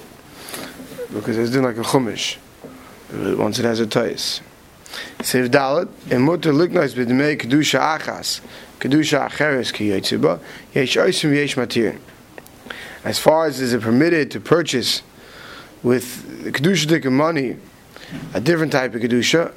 because 1.13 1.37
it's 1.37 1.51
din 1.51 1.63
like 1.63 1.77
a 1.77 1.81
chumash 1.81 2.37
once 3.37 3.59
it 3.59 3.65
has 3.65 3.81
a 3.81 3.87
tais. 3.87 4.41
Sev 5.21 5.49
Dalet, 5.51 5.89
and 6.11 6.23
mutter 6.23 6.51
liknois 6.51 6.93
b'dmei 6.93 7.39
kedusha 7.39 7.99
achas, 7.99 8.41
kedusha 8.79 9.29
acheres 9.29 9.73
ki 9.73 9.89
yotziba, 9.89 10.39
yesh 10.73 10.97
oisim 10.97 11.35
yesh 11.35 11.55
matir. 11.55 11.97
As 13.03 13.19
far 13.19 13.45
as 13.45 13.59
is 13.59 13.73
it 13.73 13.81
permitted 13.81 14.31
to 14.31 14.39
purchase 14.39 15.01
with 15.83 16.51
kedusha 16.53 17.11
money 17.11 17.57
a 18.33 18.41
different 18.41 18.71
type 18.71 18.95
of 18.95 19.01
kedusha 19.01 19.53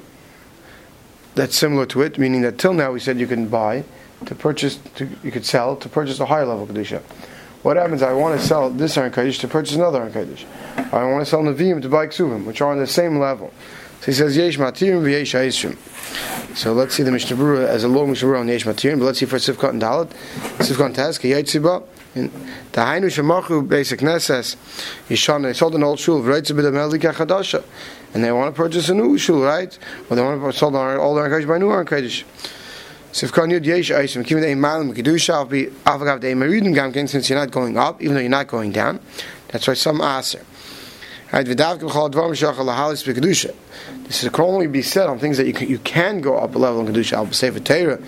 that's 1.35 1.55
similar 1.55 1.85
to 1.85 2.01
it, 2.01 2.17
meaning 2.17 2.41
that 2.41 2.57
till 2.57 2.73
now 2.73 2.91
we 2.91 2.99
said 2.99 3.19
you 3.19 3.27
can 3.27 3.47
buy 3.47 3.83
to 4.25 4.35
purchase, 4.35 4.79
to, 4.95 5.07
you 5.23 5.31
could 5.31 5.45
sell 5.45 5.75
to 5.75 5.87
purchase 5.87 6.19
a 6.19 6.25
higher 6.25 6.45
level 6.45 6.67
kedusha. 6.67 7.01
What 7.61 7.75
happens? 7.75 8.01
I 8.01 8.13
want 8.13 8.39
to 8.39 8.45
sell 8.45 8.69
this 8.69 8.97
Aron 8.97 9.11
Kaddish 9.11 9.39
to 9.39 9.47
purchase 9.47 9.75
another 9.75 9.99
Aron 9.99 10.13
Kaddish. 10.13 10.45
I 10.77 11.03
want 11.03 11.25
to 11.25 11.29
sell 11.29 11.41
Nevi'im 11.41 11.81
to 11.81 11.89
buy 11.89 12.07
Ksuvim, 12.07 12.45
which 12.45 12.61
are 12.61 12.71
on 12.71 12.79
the 12.79 12.87
same 12.87 13.19
level. 13.19 13.53
So 13.99 14.05
he 14.05 14.13
says 14.13 14.37
Yesh 14.37 14.57
Matirim 14.57 15.01
v'Yesh 15.01 15.33
Ha'ishim. 15.33 15.75
So 16.55 16.71
let's 16.73 16.95
see 16.95 17.03
the 17.03 17.11
Mishnah 17.11 17.35
Berurah 17.35 17.67
as 17.67 17.83
a 17.83 17.89
long 17.89 18.09
Mishnah 18.09 18.29
Berurah 18.29 18.39
on 18.39 18.47
Yesh 18.47 18.63
Matirim, 18.63 18.99
but 18.99 19.05
let's 19.05 19.19
see 19.19 19.25
for 19.25 19.35
Sivkot 19.37 19.71
and 19.71 19.81
Dalit. 19.81 20.09
Sivkot 20.57 20.95
Taz, 20.95 21.19
Kiyaytziba, 21.19 21.85
in 22.15 22.31
the 22.71 22.81
Hainu 22.81 23.05
Shemachu 23.05 23.67
basic 23.67 23.99
Neses, 23.99 24.55
Yishon, 25.09 25.43
they 25.43 25.51
sold 25.51 25.75
an 25.75 25.83
old 25.83 25.99
shul, 25.99 26.21
V'Reitzi 26.21 26.57
B'Damel 26.57 26.97
Likachadasha, 26.97 27.61
and 28.13 28.23
they 28.23 28.31
want 28.31 28.55
to 28.55 28.57
purchase 28.57 28.87
a 28.87 28.93
new 28.93 29.17
shul, 29.17 29.41
right? 29.41 29.77
Or 30.09 30.15
they 30.15 30.21
want 30.21 30.41
to 30.41 30.57
sell 30.57 30.69
an 30.75 30.97
old 30.97 31.17
Aron 31.17 31.29
Kaddish 31.29 31.47
by 31.47 31.57
a 31.57 31.59
new 31.59 31.69
Aron 31.69 31.85
Kaddish. 31.85 32.25
Sifkan 33.11 33.51
Yud 33.51 33.65
Yesh 33.65 33.91
Aisim, 33.91 34.23
Kivin 34.25 34.49
Ein 34.49 34.61
Malim 34.61 34.93
Kedusha, 34.93 35.45
Avagav 35.83 36.21
Dei 36.21 36.33
Meridim 36.33 36.73
Gamkin, 36.73 37.09
since 37.09 37.29
you're 37.29 37.37
not 37.37 37.51
going 37.51 37.77
up, 37.77 38.01
even 38.01 38.15
though 38.15 38.21
you're 38.21 38.29
not 38.29 38.47
going 38.47 38.71
down. 38.71 38.99
That's 39.49 39.67
why 39.67 39.73
some 39.73 39.99
aser. 39.99 40.45
This 41.31 41.53
can 44.29 44.43
only 44.43 44.67
be 44.67 44.81
said 44.81 45.07
on 45.07 45.19
things 45.19 45.37
that 45.37 45.45
you 45.45 45.53
can, 45.53 45.69
you 45.69 45.77
can 45.79 46.21
go 46.21 46.37
up 46.37 46.55
a 46.55 46.57
level 46.57 46.85
in 46.85 46.91
Kedusha. 46.91 47.13
I'll 47.13 47.31
say 47.31 47.51
for 47.51 47.59
Torah. 47.59 47.99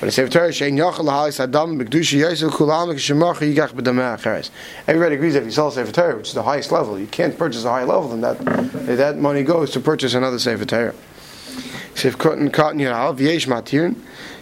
But 0.00 0.06
I 0.06 0.10
say 0.10 0.24
for 0.24 0.30
Torah, 0.32 0.48
Shein 0.48 0.78
Yachal 0.78 1.04
Lahalis 1.04 1.38
Adam 1.38 1.78
B'Kedusha 1.78 2.18
Yisrael 2.18 2.50
Kulam 2.50 2.94
K'Shemach 2.94 3.36
Yigach 3.36 3.72
B'Dameh 3.74 4.16
Acheres. 4.18 4.50
Everybody 4.88 5.16
agrees 5.16 5.34
that 5.34 5.40
if 5.40 5.44
you 5.44 5.50
sell 5.50 5.68
a 5.68 5.72
Sefer 5.72 5.92
Torah, 5.92 6.16
which 6.16 6.28
is 6.28 6.34
the 6.34 6.42
highest 6.42 6.72
level, 6.72 6.98
you 6.98 7.06
can't 7.06 7.36
purchase 7.36 7.62
a 7.64 7.70
higher 7.70 7.84
level 7.84 8.08
than 8.08 8.22
that. 8.22 8.38
That 8.86 9.18
money 9.18 9.42
goes 9.42 9.70
to 9.72 9.80
purchase 9.80 10.14
another 10.14 10.38
Sefer 10.38 10.64
Torah. 10.64 10.94
Sif 11.94 12.16
Cotton 12.16 12.50
Cotton 12.50 12.80
Yirav 12.80 13.20
Yesh 13.20 13.46
Matirin. 13.46 13.96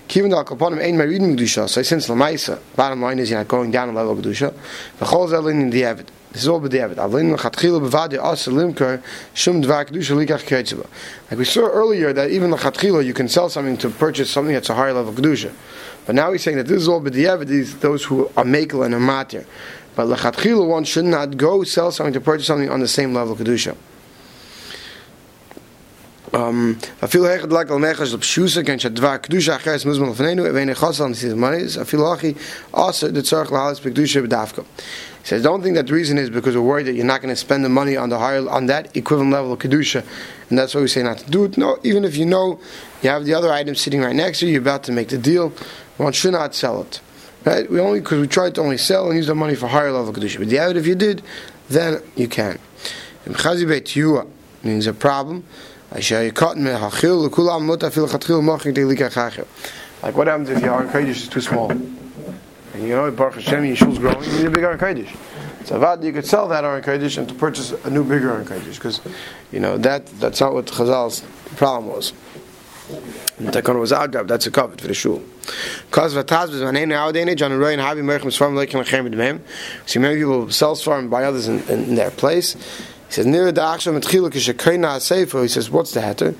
Kivin 0.08 0.32
al 0.32 0.44
kaponim 0.44 0.80
ein 0.80 0.96
meridin 0.96 1.36
kedusha. 1.36 1.68
So 1.68 1.82
since 1.82 2.08
lamaisa, 2.08 2.60
bottom 2.76 3.02
line 3.02 3.18
is 3.18 3.30
you're 3.30 3.40
not 3.40 3.48
going 3.48 3.72
down 3.72 3.88
a 3.88 3.92
level 3.92 4.12
of 4.12 4.24
kedusha. 4.24 4.54
The 5.00 5.04
chol 5.04 5.28
zelin 5.28 5.60
in 5.62 5.70
the 5.70 5.84
avid. 5.84 6.10
This 6.32 6.42
is 6.42 6.48
all 6.48 6.60
b'diavad. 6.60 6.94
B'vadi 6.94 9.02
shum 9.34 9.62
dvar 9.62 9.86
kedusha 9.86 10.24
likach. 10.24 10.86
Like 11.30 11.38
we 11.38 11.44
saw 11.44 11.68
earlier 11.68 12.12
that 12.12 12.30
even 12.30 12.52
l'chatchila 12.52 13.04
you 13.04 13.12
can 13.12 13.28
sell 13.28 13.48
something 13.48 13.76
to 13.78 13.90
purchase 13.90 14.30
something 14.30 14.54
that's 14.54 14.70
a 14.70 14.74
higher 14.74 14.92
level 14.92 15.12
kedusha. 15.12 15.52
But 16.06 16.14
now 16.14 16.30
he's 16.30 16.42
saying 16.42 16.58
that 16.58 16.68
this 16.68 16.82
is 16.82 16.88
all 16.88 17.00
b'diavad. 17.00 17.46
These 17.46 17.80
those 17.80 18.04
who 18.04 18.26
are 18.36 18.44
makel 18.44 18.84
and 18.84 18.94
are 18.94 19.00
matir. 19.00 19.44
But 19.96 20.06
l'chatchila 20.06 20.68
one 20.68 20.84
should 20.84 21.06
not 21.06 21.36
go 21.36 21.64
sell 21.64 21.90
something 21.90 22.12
to 22.12 22.20
purchase 22.20 22.46
something 22.46 22.70
on 22.70 22.78
the 22.78 22.88
same 22.88 23.12
level 23.12 23.34
kedusha. 23.34 23.76
Um 26.32 26.78
afil 27.02 27.24
heged 27.24 27.50
lak 27.50 27.70
al 27.70 27.78
negas 27.78 28.14
op 28.14 28.20
shuse 28.22 28.64
ken 28.64 28.78
chat 28.78 28.94
dva 28.94 29.18
kedusha 29.18 29.58
khas 29.58 29.84
muzman 29.84 30.14
lefnenu 30.14 30.52
ve 30.52 30.64
ne 30.64 30.74
khasan 30.74 31.14
sis 31.14 31.34
manis 31.34 31.76
afil 31.76 32.12
achi 32.12 32.36
also 32.72 33.10
the 33.10 33.20
tzarch 33.20 33.48
lahal 33.48 33.74
kedusha 33.80 34.24
bedavka 34.24 34.64
he 35.22 35.26
says 35.26 35.42
don't 35.42 35.62
think 35.62 35.74
that 35.74 35.88
the 35.88 35.92
reason 35.92 36.18
is 36.18 36.30
because 36.30 36.54
we're 36.54 36.62
worried 36.62 36.86
that 36.86 36.94
you're 36.94 37.04
not 37.04 37.20
going 37.20 37.34
to 37.34 37.36
spend 37.36 37.64
the 37.64 37.68
money 37.68 37.96
on 37.96 38.10
the 38.10 38.18
higher 38.18 38.48
on 38.48 38.66
that 38.66 38.96
equivalent 38.96 39.32
level 39.32 39.52
of 39.52 39.58
kedusha 39.58 40.04
and 40.50 40.58
that's 40.58 40.72
why 40.72 40.80
we 40.80 40.86
say 40.86 41.02
not 41.02 41.18
to 41.18 41.28
do 41.30 41.44
it. 41.44 41.58
No 41.58 41.78
even 41.82 42.04
if 42.04 42.16
you 42.16 42.26
know 42.26 42.60
you 43.02 43.10
have 43.10 43.24
the 43.24 43.34
other 43.34 43.52
item 43.52 43.74
sitting 43.74 44.00
right 44.00 44.14
next 44.14 44.38
to 44.38 44.46
you 44.46 44.52
you're 44.52 44.62
about 44.62 44.84
to 44.84 44.92
make 44.92 45.08
the 45.08 45.18
deal 45.18 45.52
one 45.96 46.12
should 46.12 46.32
not 46.32 46.54
sell 46.54 46.80
it. 46.82 47.00
Right? 47.44 47.68
We 47.70 47.80
only 47.80 48.00
because 48.00 48.20
we 48.20 48.28
tried 48.28 48.54
to 48.54 48.60
only 48.60 48.78
sell 48.78 49.08
and 49.08 49.16
use 49.16 49.26
the 49.26 49.34
money 49.34 49.56
for 49.56 49.66
higher 49.66 49.90
level 49.90 50.12
kedusha 50.12 50.38
but 50.38 50.56
other 50.56 50.78
if 50.78 50.86
you 50.86 50.94
did 50.94 51.22
then 51.68 52.00
you 52.14 52.28
can. 52.28 52.60
Means 54.62 54.86
a 54.86 54.92
problem 54.92 55.44
like 60.02 60.16
what 60.16 60.26
happens 60.28 60.48
if 60.48 60.62
your 60.62 60.72
Aron 60.72 61.08
is 61.08 61.28
too 61.28 61.40
small? 61.40 61.70
And 61.70 62.82
you 62.82 62.88
know, 62.88 63.10
Baruch 63.10 63.34
Hashem, 63.34 63.64
your 63.64 63.76
shul's 63.76 63.98
growing, 63.98 64.22
you 64.22 64.38
need 64.38 64.46
a 64.46 64.50
big 64.50 64.62
Aron. 64.62 65.06
So 65.64 65.78
Avad, 65.78 66.04
you 66.04 66.12
could 66.12 66.24
sell 66.24 66.46
that 66.48 66.64
Aron 66.64 66.82
and 66.88 67.28
to 67.28 67.34
purchase 67.34 67.72
a 67.84 67.90
new 67.90 68.04
bigger 68.04 68.30
Aron 68.30 68.44
because, 68.44 69.00
you 69.50 69.60
know, 69.60 69.76
that 69.78 70.06
that's 70.20 70.40
not 70.40 70.54
what 70.54 70.66
Chazal's 70.66 71.24
problem 71.56 71.92
was. 71.92 72.12
The 73.38 73.50
takon 73.50 73.80
was 73.80 73.92
out 73.92 74.12
that's 74.12 74.46
a 74.46 74.50
covet 74.50 74.80
for 74.80 74.86
the 74.86 74.94
shul. 74.94 75.22
Cause 75.90 76.14
vataz 76.14 76.50
was 76.50 76.60
manene 76.60 76.92
audene 76.92 77.34
John 77.36 77.52
Roy 77.58 77.72
and 77.72 77.80
Habi 77.80 78.02
Merchim 78.02 78.26
Sfarm 78.26 78.54
Lekim 78.54 78.82
Lechem 78.82 79.08
B'Dmem. 79.08 79.40
So 79.86 80.00
many 80.00 80.16
people 80.16 80.50
sell 80.50 80.74
Sfarm 80.74 81.08
by 81.08 81.24
others 81.24 81.48
in, 81.48 81.60
in, 81.68 81.94
their 81.94 82.10
place. 82.10 82.56
He 83.10 83.14
says, 83.14 83.26
near 83.26 83.50
the 83.50 83.60
Achshav 83.60 83.96
and 83.96 84.04
Tchiluk 84.04 84.36
is 84.36 84.46
Shekoina 84.46 85.00
Sefer. 85.00 85.42
He 85.42 85.48
says, 85.48 85.68
what's 85.68 85.90
the 85.90 86.00
heter? 86.00 86.32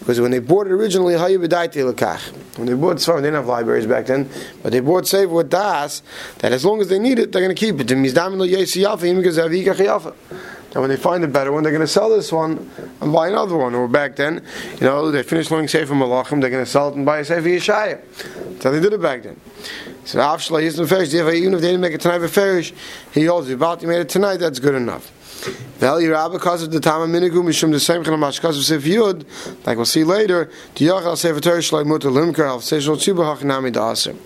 Because 0.00 0.20
when 0.20 0.32
they 0.32 0.38
bought 0.38 0.66
it 0.66 0.72
originally, 0.72 1.14
Hayu 1.14 1.42
B'daiti 1.42 1.82
Lekach. 1.90 2.58
When 2.58 2.66
they 2.66 2.74
bought 2.74 2.96
Sfarm, 2.96 3.16
they 3.16 3.28
didn't 3.28 3.36
have 3.36 3.46
libraries 3.46 3.86
back 3.86 4.04
then, 4.04 4.28
but 4.62 4.70
they 4.70 4.80
bought 4.80 5.06
Sefer 5.06 5.32
with 5.32 5.48
Das, 5.48 6.02
that 6.40 6.52
as 6.52 6.62
long 6.62 6.82
as 6.82 6.90
they 6.90 6.98
need 6.98 7.18
it, 7.18 7.32
they're 7.32 7.40
going 7.40 7.56
to 7.56 7.58
keep 7.58 7.80
it. 7.80 7.90
And 7.90 8.02
when 10.82 10.90
they 10.90 10.96
find 10.96 11.24
a 11.24 11.28
better 11.28 11.52
one, 11.52 11.62
they're 11.62 11.72
going 11.72 11.80
to 11.80 11.86
sell 11.86 12.10
this 12.10 12.30
one 12.30 12.70
and 13.00 13.12
buy 13.14 13.28
another 13.28 13.56
one. 13.56 13.74
Or 13.74 13.88
back 13.88 14.16
then, 14.16 14.44
you 14.74 14.82
know, 14.82 15.10
they 15.10 15.22
finished 15.22 15.50
learning 15.50 15.68
Sefer 15.68 15.94
Malachim, 15.94 16.42
they're 16.42 16.50
going 16.50 16.66
to 16.66 16.70
sell 16.70 16.90
it 16.90 16.96
and 16.96 17.06
buy 17.06 17.20
a 17.20 17.24
Sefer 17.24 17.48
Yeshaya. 17.48 18.62
How 18.62 18.70
they 18.70 18.80
did 18.80 18.92
it 18.92 19.00
back 19.00 19.22
then. 19.22 19.40
So 20.04 20.18
Avshala, 20.18 20.62
he's 20.62 20.78
in 20.78 20.86
Ferish, 20.86 21.12
even 21.14 21.54
if 21.54 21.60
they 21.60 21.68
didn't 21.68 21.80
make 21.80 21.92
it 21.92 22.00
tonight 22.00 22.20
Ferish, 22.30 22.72
he 23.12 23.24
holds 23.24 23.50
about, 23.50 23.82
you 23.82 23.88
made 23.88 24.00
it 24.00 24.08
tonight, 24.08 24.38
that's 24.38 24.58
good 24.58 24.74
enough. 24.74 25.12
Vel 25.78 26.00
Yerabba 26.00 26.32
because 26.32 26.62
of 26.62 26.70
the 26.70 26.80
time 26.80 27.00
Tama 27.00 27.18
Minigu 27.18 27.42
Mishum 27.42 27.72
the 27.72 27.80
same 27.80 28.04
kind 28.04 28.14
of 28.14 28.20
Mashkas 28.20 28.58
of 28.58 28.64
Sif 28.64 28.84
Yud, 28.84 29.24
like 29.66 29.76
we'll 29.76 29.86
see 29.86 30.04
later, 30.04 30.50
the 30.74 30.86
Yachal 30.86 31.16
Sefer 31.16 31.40
Torah 31.40 31.58
Shlai 31.60 31.86
Mutter 31.86 32.10
Limker 32.10 32.46
Al 32.46 32.60
Seshol 32.60 32.96
Tzuba 32.96 33.36
Hachinami 33.36 33.72
Da'asim. 33.72 34.18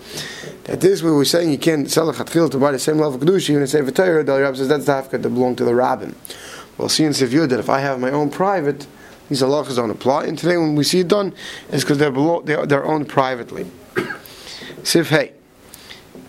That 0.65 0.81
this 0.81 1.01
we're 1.01 1.23
saying 1.23 1.51
you 1.51 1.57
can't 1.57 1.89
sell 1.89 2.09
a 2.09 2.13
Chatchil 2.13 2.51
to 2.51 2.57
buy 2.57 2.71
the 2.71 2.79
same 2.79 2.97
level 2.97 3.15
of 3.15 3.21
Kedusha, 3.21 3.51
even 3.51 3.61
in 3.61 3.67
Sefer 3.67 3.91
Torah, 3.91 4.23
the 4.23 4.33
Yerabba 4.33 4.57
says 4.57 4.67
that's 4.67 4.85
the 4.85 4.91
Hafkat 4.91 5.21
that 5.21 5.29
belong 5.29 5.55
to 5.55 5.63
the 5.63 5.73
Rabbin. 5.73 6.15
We'll 6.77 6.89
see 6.89 7.05
in 7.05 7.13
Sif 7.13 7.29
Yud 7.29 7.49
that 7.49 7.59
if 7.59 7.69
I 7.69 7.79
have 7.79 7.99
my 8.01 8.11
own 8.11 8.29
private, 8.29 8.85
these 9.29 9.41
halachas 9.41 9.77
don't 9.77 9.91
apply. 9.91 10.25
And 10.25 10.37
today 10.37 10.57
when 10.57 10.75
we 10.75 10.83
see 10.83 10.99
it 10.99 11.07
done, 11.07 11.33
it's 11.71 11.83
because 11.83 11.97
they're, 11.97 12.11
below, 12.11 12.41
they're, 12.41 12.65
they're 12.65 12.85
owned 12.85 13.07
privately. 13.07 13.65
Sif 14.85 15.09
Hey. 15.09 15.33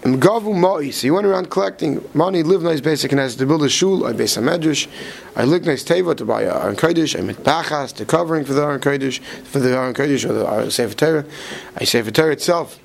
Gavu 0.02 0.54
Ma'is. 0.54 1.02
He 1.02 1.10
went 1.10 1.26
around 1.26 1.50
collecting 1.50 2.02
money, 2.14 2.42
live 2.42 2.62
nice 2.62 2.80
basic 2.80 3.12
and 3.12 3.20
has 3.20 3.36
to 3.36 3.44
build 3.44 3.62
a 3.62 3.68
shul, 3.68 4.06
I 4.06 4.14
base 4.14 4.38
a 4.38 4.40
medrash, 4.40 4.88
I 5.36 5.44
look 5.44 5.64
nice 5.64 5.84
teva 5.84 6.16
to 6.16 6.24
buy 6.24 6.42
a 6.42 6.54
Aron 6.54 6.74
Kodesh, 6.74 7.18
I 7.18 7.22
mit 7.22 7.36
pachas, 7.36 7.94
the 7.94 8.06
covering 8.06 8.46
for 8.46 8.54
the 8.54 8.62
Aron 8.62 8.80
Kodesh, 8.80 9.18
for 9.44 9.58
the 9.58 9.76
Aron 9.76 9.92
Kodesh 9.92 10.26
or 10.26 10.32
the 10.32 10.70
Sefer 10.70 10.94
Torah, 10.94 11.26
I 11.76 11.84
Sefer 11.84 12.10
Torah 12.10 12.32
itself. 12.32 12.80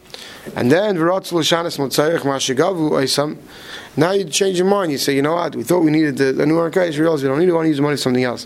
And 0.58 0.70
then 0.70 0.98
V'ratz 0.98 1.32
l'shanis 1.32 1.78
motzayich 1.78 2.20
ma'ashigavu 2.20 2.92
oisam. 2.92 3.38
Now 3.96 4.12
you 4.12 4.26
change 4.26 4.58
your 4.58 4.68
mind. 4.68 4.92
You 4.92 4.98
say, 4.98 5.16
you 5.16 5.22
know 5.22 5.36
what? 5.36 5.56
We 5.56 5.64
thought 5.64 5.80
we 5.80 5.92
needed 5.92 6.18
the, 6.18 6.46
new 6.46 6.60
Aron 6.60 6.74
Kodesh. 6.74 6.96
We 6.96 7.02
realize 7.02 7.24
we 7.24 7.30
don't 7.30 7.40
need 7.40 7.46
to 7.46 7.54
want 7.54 7.66
to 7.66 7.70
use 7.70 7.80
money 7.80 7.96
for 7.96 8.02
something 8.02 8.26
else. 8.26 8.46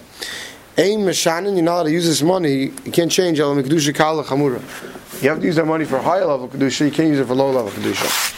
Aim 0.78 1.00
Meshanin, 1.00 1.56
you're 1.56 1.64
not 1.64 1.76
allowed 1.76 1.84
to 1.84 1.92
use 1.92 2.06
this 2.06 2.22
money. 2.22 2.66
You 2.66 2.92
can't 2.92 3.12
change 3.12 3.40
El 3.40 3.56
Mekdusha 3.56 3.96
Kala 3.96 4.24
Chamura. 4.24 4.62
You 5.22 5.30
have 5.30 5.40
to 5.40 5.46
use 5.46 5.56
that 5.56 5.66
money 5.66 5.86
for 5.86 6.00
higher 6.00 6.26
level 6.26 6.48
Kedusha. 6.48 6.86
You 6.86 6.92
can't 6.92 7.10
use 7.10 7.20
it 7.20 7.26
for 7.26 7.36
low 7.36 7.52
level 7.52 7.72
Kedusha. 7.72 8.34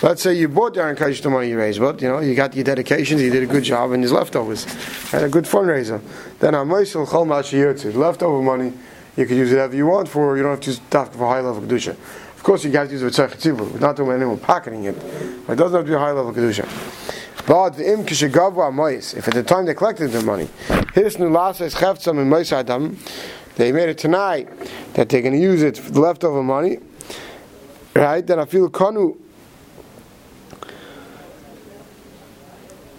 Let's 0.00 0.22
say 0.22 0.34
you 0.34 0.48
bought 0.48 0.76
Aron 0.76 0.94
Kodesh 0.94 1.22
the 1.22 1.30
money 1.30 1.48
you 1.48 1.58
raised, 1.58 1.80
but 1.80 2.00
you 2.00 2.08
know 2.08 2.20
you 2.20 2.36
got 2.36 2.54
your 2.54 2.62
dedications, 2.64 3.20
you 3.20 3.30
did 3.30 3.42
a 3.42 3.46
good 3.46 3.64
job, 3.64 3.90
and 3.90 4.02
his 4.02 4.12
leftovers, 4.12 4.64
had 5.10 5.24
a 5.24 5.28
good 5.28 5.44
fundraiser. 5.44 6.00
Then 6.38 6.54
I'm 6.54 6.68
Amoisel 6.68 7.04
Chol 7.04 7.26
Mashiyotzu, 7.26 7.94
leftover 7.96 8.40
money, 8.40 8.72
you 9.16 9.26
could 9.26 9.36
use 9.36 9.50
it 9.50 9.56
however 9.56 9.74
you 9.74 9.86
want 9.86 10.08
for. 10.08 10.36
You 10.36 10.44
don't 10.44 10.52
have 10.52 10.60
to 10.60 10.70
use 10.70 10.78
it 10.78 11.08
for 11.08 11.26
high 11.26 11.40
level 11.40 11.60
kedusha. 11.60 11.90
Of 11.90 12.42
course, 12.44 12.62
you 12.62 12.70
have 12.70 12.86
to 12.86 12.92
use 12.92 13.02
it 13.02 13.12
for 13.12 13.28
tzarich 13.28 13.72
We're 13.72 13.80
not 13.80 13.96
doing 13.96 14.12
anyone 14.12 14.38
pocketing 14.38 14.84
it, 14.84 14.94
but 15.44 15.54
it 15.54 15.56
doesn't 15.56 15.76
have 15.76 15.86
to 15.86 15.90
be 15.90 15.98
high 15.98 16.12
level 16.12 16.32
kedusha. 16.32 16.64
If 17.50 19.28
at 19.28 19.34
the 19.34 19.42
time 19.42 19.64
they 19.64 19.72
collected 19.72 20.08
the 20.08 20.22
money, 20.22 20.50
they 23.56 23.72
made 23.72 23.88
it 23.88 23.96
tonight 23.96 24.48
that 24.92 25.08
they're 25.08 25.22
going 25.22 25.32
to 25.32 25.40
use 25.40 25.62
it 25.62 25.78
for 25.78 25.90
the 25.90 26.00
leftover 26.00 26.42
money, 26.42 26.78
right? 27.94 28.26
Then 28.26 28.38
I 28.38 28.44
feel 28.44 28.68
kanu. 28.68 29.16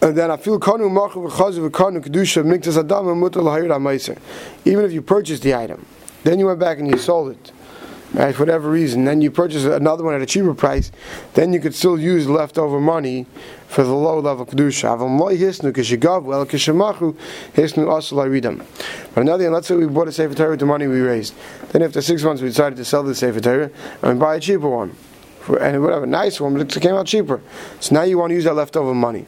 And 0.02 0.18
then 0.18 0.32
I 0.32 0.38
feel 0.38 0.60
kanu 0.60 0.90
machu 0.90 1.30
v'chazu 1.30 1.70
v'kanu 1.70 2.04
kedusha 2.04 2.44
miktas 2.44 2.76
adam 2.80 3.22
mutal 3.22 3.44
hayir 3.44 4.18
Even 4.66 4.84
if 4.84 4.92
you 4.92 5.04
purchased 5.04 5.44
the 5.44 5.54
item, 5.54 5.86
then 6.24 6.40
you 6.40 6.48
went 6.48 6.60
back 6.60 6.80
and 6.80 6.88
you 6.90 6.98
sold 6.98 7.34
it. 7.34 7.52
Right, 8.12 8.34
for 8.34 8.42
whatever 8.42 8.72
reason, 8.72 9.06
then 9.06 9.22
you 9.22 9.30
purchased 9.30 9.68
another 9.68 10.04
one 10.04 10.16
at 10.16 10.22
a 10.24 10.26
cheaper 10.26 10.56
price, 10.56 10.92
then 11.36 11.54
you 11.54 11.60
could 11.60 11.76
still 11.76 12.00
use 12.00 12.28
leftover 12.28 12.82
money 12.82 13.28
for 13.70 13.84
the 13.84 13.94
low 13.94 14.20
level 14.20 14.46
kedusha. 14.46 14.98
But 19.14 19.22
another 19.22 19.44
thing, 19.44 19.54
let's 19.54 19.68
say 19.68 19.76
we 19.76 19.86
bought 19.86 20.08
a 20.08 20.12
sefer 20.12 20.34
Torah 20.34 20.50
with 20.50 20.60
the 20.60 20.66
money 20.66 20.88
we 20.88 21.00
raised. 21.02 21.36
Then 21.70 21.84
after 21.84 22.02
six 22.02 22.24
months 22.24 22.42
we 22.42 22.50
decided 22.50 22.78
to 22.78 22.86
sell 22.86 23.04
the 23.04 23.14
sefer 23.14 23.40
Torah 23.40 23.70
and 24.02 24.20
buy 24.20 24.36
a 24.36 24.40
cheaper 24.40 24.68
one, 24.68 24.96
for, 25.42 25.62
and 25.62 25.82
whatever 25.84 26.08
nice 26.08 26.42
one, 26.42 26.58
but 26.58 26.76
it 26.76 26.82
came 26.82 26.96
out 26.96 27.06
cheaper. 27.06 27.42
So 27.80 27.94
now 27.94 28.02
you 28.02 28.18
want 28.18 28.32
to 28.32 28.36
use 28.36 28.46
that 28.46 28.56
leftover 28.56 28.96
money 28.96 29.28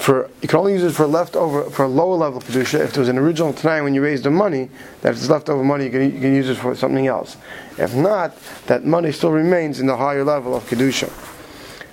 for 0.00 0.30
you 0.40 0.48
can 0.48 0.60
only 0.60 0.72
use 0.72 0.84
it 0.84 0.92
for 0.92 1.06
leftover 1.06 1.68
for 1.70 1.86
lower 1.86 2.14
level 2.14 2.40
kedusha. 2.40 2.80
If 2.80 2.92
there 2.92 3.00
was 3.00 3.08
an 3.08 3.18
original 3.18 3.52
tonight 3.52 3.82
when 3.82 3.94
you 3.94 4.02
raised 4.02 4.22
the 4.22 4.30
money, 4.30 4.70
that 5.02 5.10
if 5.10 5.16
it's 5.16 5.28
leftover 5.28 5.64
money, 5.64 5.86
you 5.86 5.90
can, 5.90 6.02
you 6.02 6.20
can 6.20 6.34
use 6.34 6.48
it 6.48 6.56
for 6.56 6.74
something 6.76 7.06
else. 7.06 7.36
If 7.76 7.94
not, 7.94 8.36
that 8.66 8.84
money 8.84 9.10
still 9.12 9.32
remains 9.32 9.80
in 9.80 9.86
the 9.86 9.96
higher 9.96 10.24
level 10.24 10.54
of 10.54 10.64
kedusha. 10.64 11.10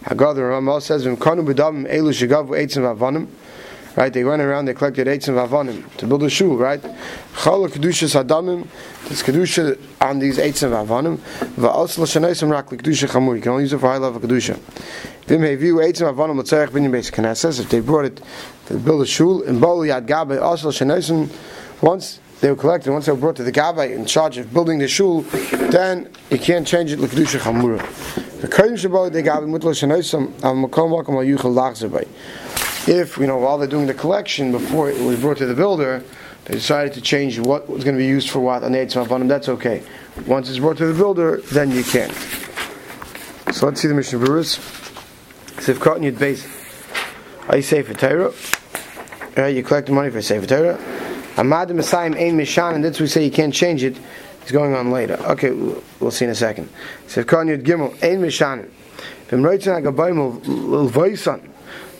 Haggadah 0.07 0.49
Ramal 0.49 0.79
says, 0.79 1.05
"V'mkanu 1.05 1.45
b'davim 1.45 1.85
elu 1.91 2.11
shigavu 2.13 2.49
eitzim 2.49 2.83
v'avanim." 2.83 3.27
Right, 3.97 4.13
they 4.13 4.23
went 4.23 4.41
around, 4.41 4.65
they 4.65 4.73
collected 4.73 5.07
eitzim 5.07 5.33
v'avanim 5.33 5.83
to 5.97 6.07
build 6.07 6.23
a 6.23 6.29
shul. 6.29 6.55
Right, 6.55 6.81
chala 7.33 7.67
kedusha 7.67 8.23
sadamim. 8.23 8.67
There's 9.05 9.23
kedusha 9.23 9.77
on 9.99 10.19
these 10.19 10.37
eitzim 10.37 10.69
v'avanim. 10.69 11.17
Va'al 11.57 11.97
l'shanaysim 11.97 12.49
rak 12.49 12.69
kedusha 12.69 13.09
chamur. 13.09 13.35
You 13.35 13.41
can 13.41 13.51
only 13.51 13.63
use 13.63 13.73
it 13.73 13.79
for 13.79 13.87
high 13.87 13.97
level 13.97 14.21
kedusha. 14.21 14.57
Vim 15.25 15.41
heviu 15.41 15.83
eitzim 15.83 16.13
avanim 16.13 16.37
l'tzarech 16.37 16.69
binyan 16.69 16.91
beis 16.91 17.11
knesses. 17.11 17.59
If 17.59 17.69
they 17.69 17.81
brought 17.81 18.05
it 18.05 18.21
to 18.67 18.75
build 18.75 19.01
a 19.01 19.05
shul 19.05 19.41
in 19.41 19.59
Bolu 19.59 19.87
Yad 19.87 20.05
Gabe, 20.05 20.41
also 20.41 20.69
shenaisim, 20.69 21.29
once 21.81 22.21
they 22.41 22.49
were 22.49 22.55
collected, 22.55 22.91
once 22.91 23.07
they 23.07 23.11
were 23.11 23.17
brought 23.17 23.35
to 23.37 23.43
the 23.43 23.51
Gabe 23.51 23.91
in 23.91 24.05
charge 24.05 24.37
of 24.37 24.53
building 24.53 24.77
the 24.77 24.87
shul, 24.87 25.21
then 25.21 26.11
you 26.29 26.37
can't 26.37 26.67
change 26.67 26.91
it 26.91 26.99
l'kedusha 26.99 27.39
chamura. 27.39 27.79
The 28.41 28.47
kodim 28.47 28.73
shabbat 28.73 29.11
they 29.11 29.23
Gabe 29.23 29.43
mutla 29.43 29.73
shenaisim 29.73 30.43
al 30.43 30.51
um, 30.51 30.65
makom 30.65 30.91
makom 30.91 31.15
al 31.15 31.25
yuchal 31.25 31.53
lachzabay. 31.53 32.07
If 32.87 33.17
you 33.17 33.25
know 33.25 33.37
while 33.37 33.57
they're 33.57 33.67
doing 33.67 33.87
the 33.87 33.93
collection 33.93 34.51
before 34.51 34.89
it 34.89 35.01
was 35.03 35.19
brought 35.19 35.37
to 35.37 35.45
the 35.47 35.55
builder, 35.55 36.03
they 36.45 36.53
decided 36.53 36.93
to 36.93 37.01
change 37.01 37.39
what 37.39 37.67
was 37.67 37.83
going 37.83 37.95
to 37.95 38.01
be 38.01 38.05
used 38.07 38.29
for 38.29 38.39
what 38.39 38.63
on 38.63 38.71
the 38.71 38.77
eitzim 38.77 39.05
avanim. 39.05 39.27
That's 39.27 39.49
okay. 39.49 39.83
Once 40.27 40.49
it's 40.49 40.59
brought 40.59 40.77
to 40.77 40.85
the 40.85 40.93
builder, 40.93 41.41
then 41.51 41.71
you 41.71 41.83
can't. 41.83 42.13
So 43.51 43.65
let's 43.65 43.81
see 43.81 43.87
the 43.87 43.95
Mishnah 43.95 44.19
Berurah. 44.19 44.85
Sivkot 45.57 45.99
Yud 45.99 46.17
Beis. 46.17 46.45
I 47.49 47.61
say 47.61 47.81
for 47.81 47.93
Torah. 47.93 48.31
You 49.51 49.63
collect 49.63 49.87
the 49.87 49.93
money 49.93 50.09
for 50.11 50.21
Sefer 50.21 50.45
Torah. 50.45 51.06
Amad 51.37 51.69
Messiah 51.69 52.07
Ein 52.07 52.35
Mishan, 52.35 52.73
and 52.73 52.83
that's 52.83 52.99
we 52.99 53.05
say 53.05 53.23
you 53.23 53.29
can't 53.29 53.53
change 53.53 53.83
it. 53.83 53.95
It's 54.41 54.51
going 54.51 54.73
on 54.73 54.91
later. 54.91 55.17
Okay, 55.17 55.51
we'll 55.51 56.09
see 56.09 56.25
in 56.25 56.31
a 56.31 56.35
second. 56.35 56.67
So 57.07 57.23
Sivkot 57.23 57.45
Yud 57.45 57.63
Gimel 57.63 57.91
Ein 58.03 58.21
Mishan. 58.21 58.67
Vim 59.27 59.43
Reitzin 59.43 59.79
HaGabayim 59.79 60.47
L'Voisan. 60.47 61.47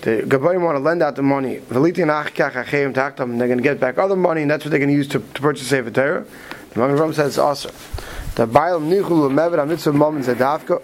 The 0.02 0.24
Gabayim 0.24 0.64
want 0.64 0.76
to 0.78 0.80
lend 0.80 1.04
out 1.04 1.16
the 1.16 1.22
money. 1.22 1.58
V'litin 1.60 2.08
Achkach 2.08 2.54
Achayim 2.54 2.94
Taktam. 2.94 3.38
They're 3.38 3.48
going 3.48 3.60
to 3.60 3.64
get 3.64 3.80
back 3.80 4.00
other 4.00 4.16
money, 4.16 4.42
and 4.42 4.50
that's 4.50 4.66
what 4.66 4.72
they're 4.72 4.80
going 4.80 4.90
to 4.90 4.96
use 4.96 5.08
to, 5.10 5.20
to 5.20 5.42
purchase 5.42 5.68
Sefer 5.68 5.92
Torah. 5.92 6.26
The 6.72 6.80
Magen 6.80 6.96
Ram 6.96 7.14
says 7.14 7.38
awesome. 7.38 7.76
The 8.36 8.48
Baal 8.48 8.80
Nichul 8.80 9.30
Mevet 9.32 9.58
HaMitzvah 9.58 9.94
Moment 9.94 10.26
Zedavka. 10.26 10.82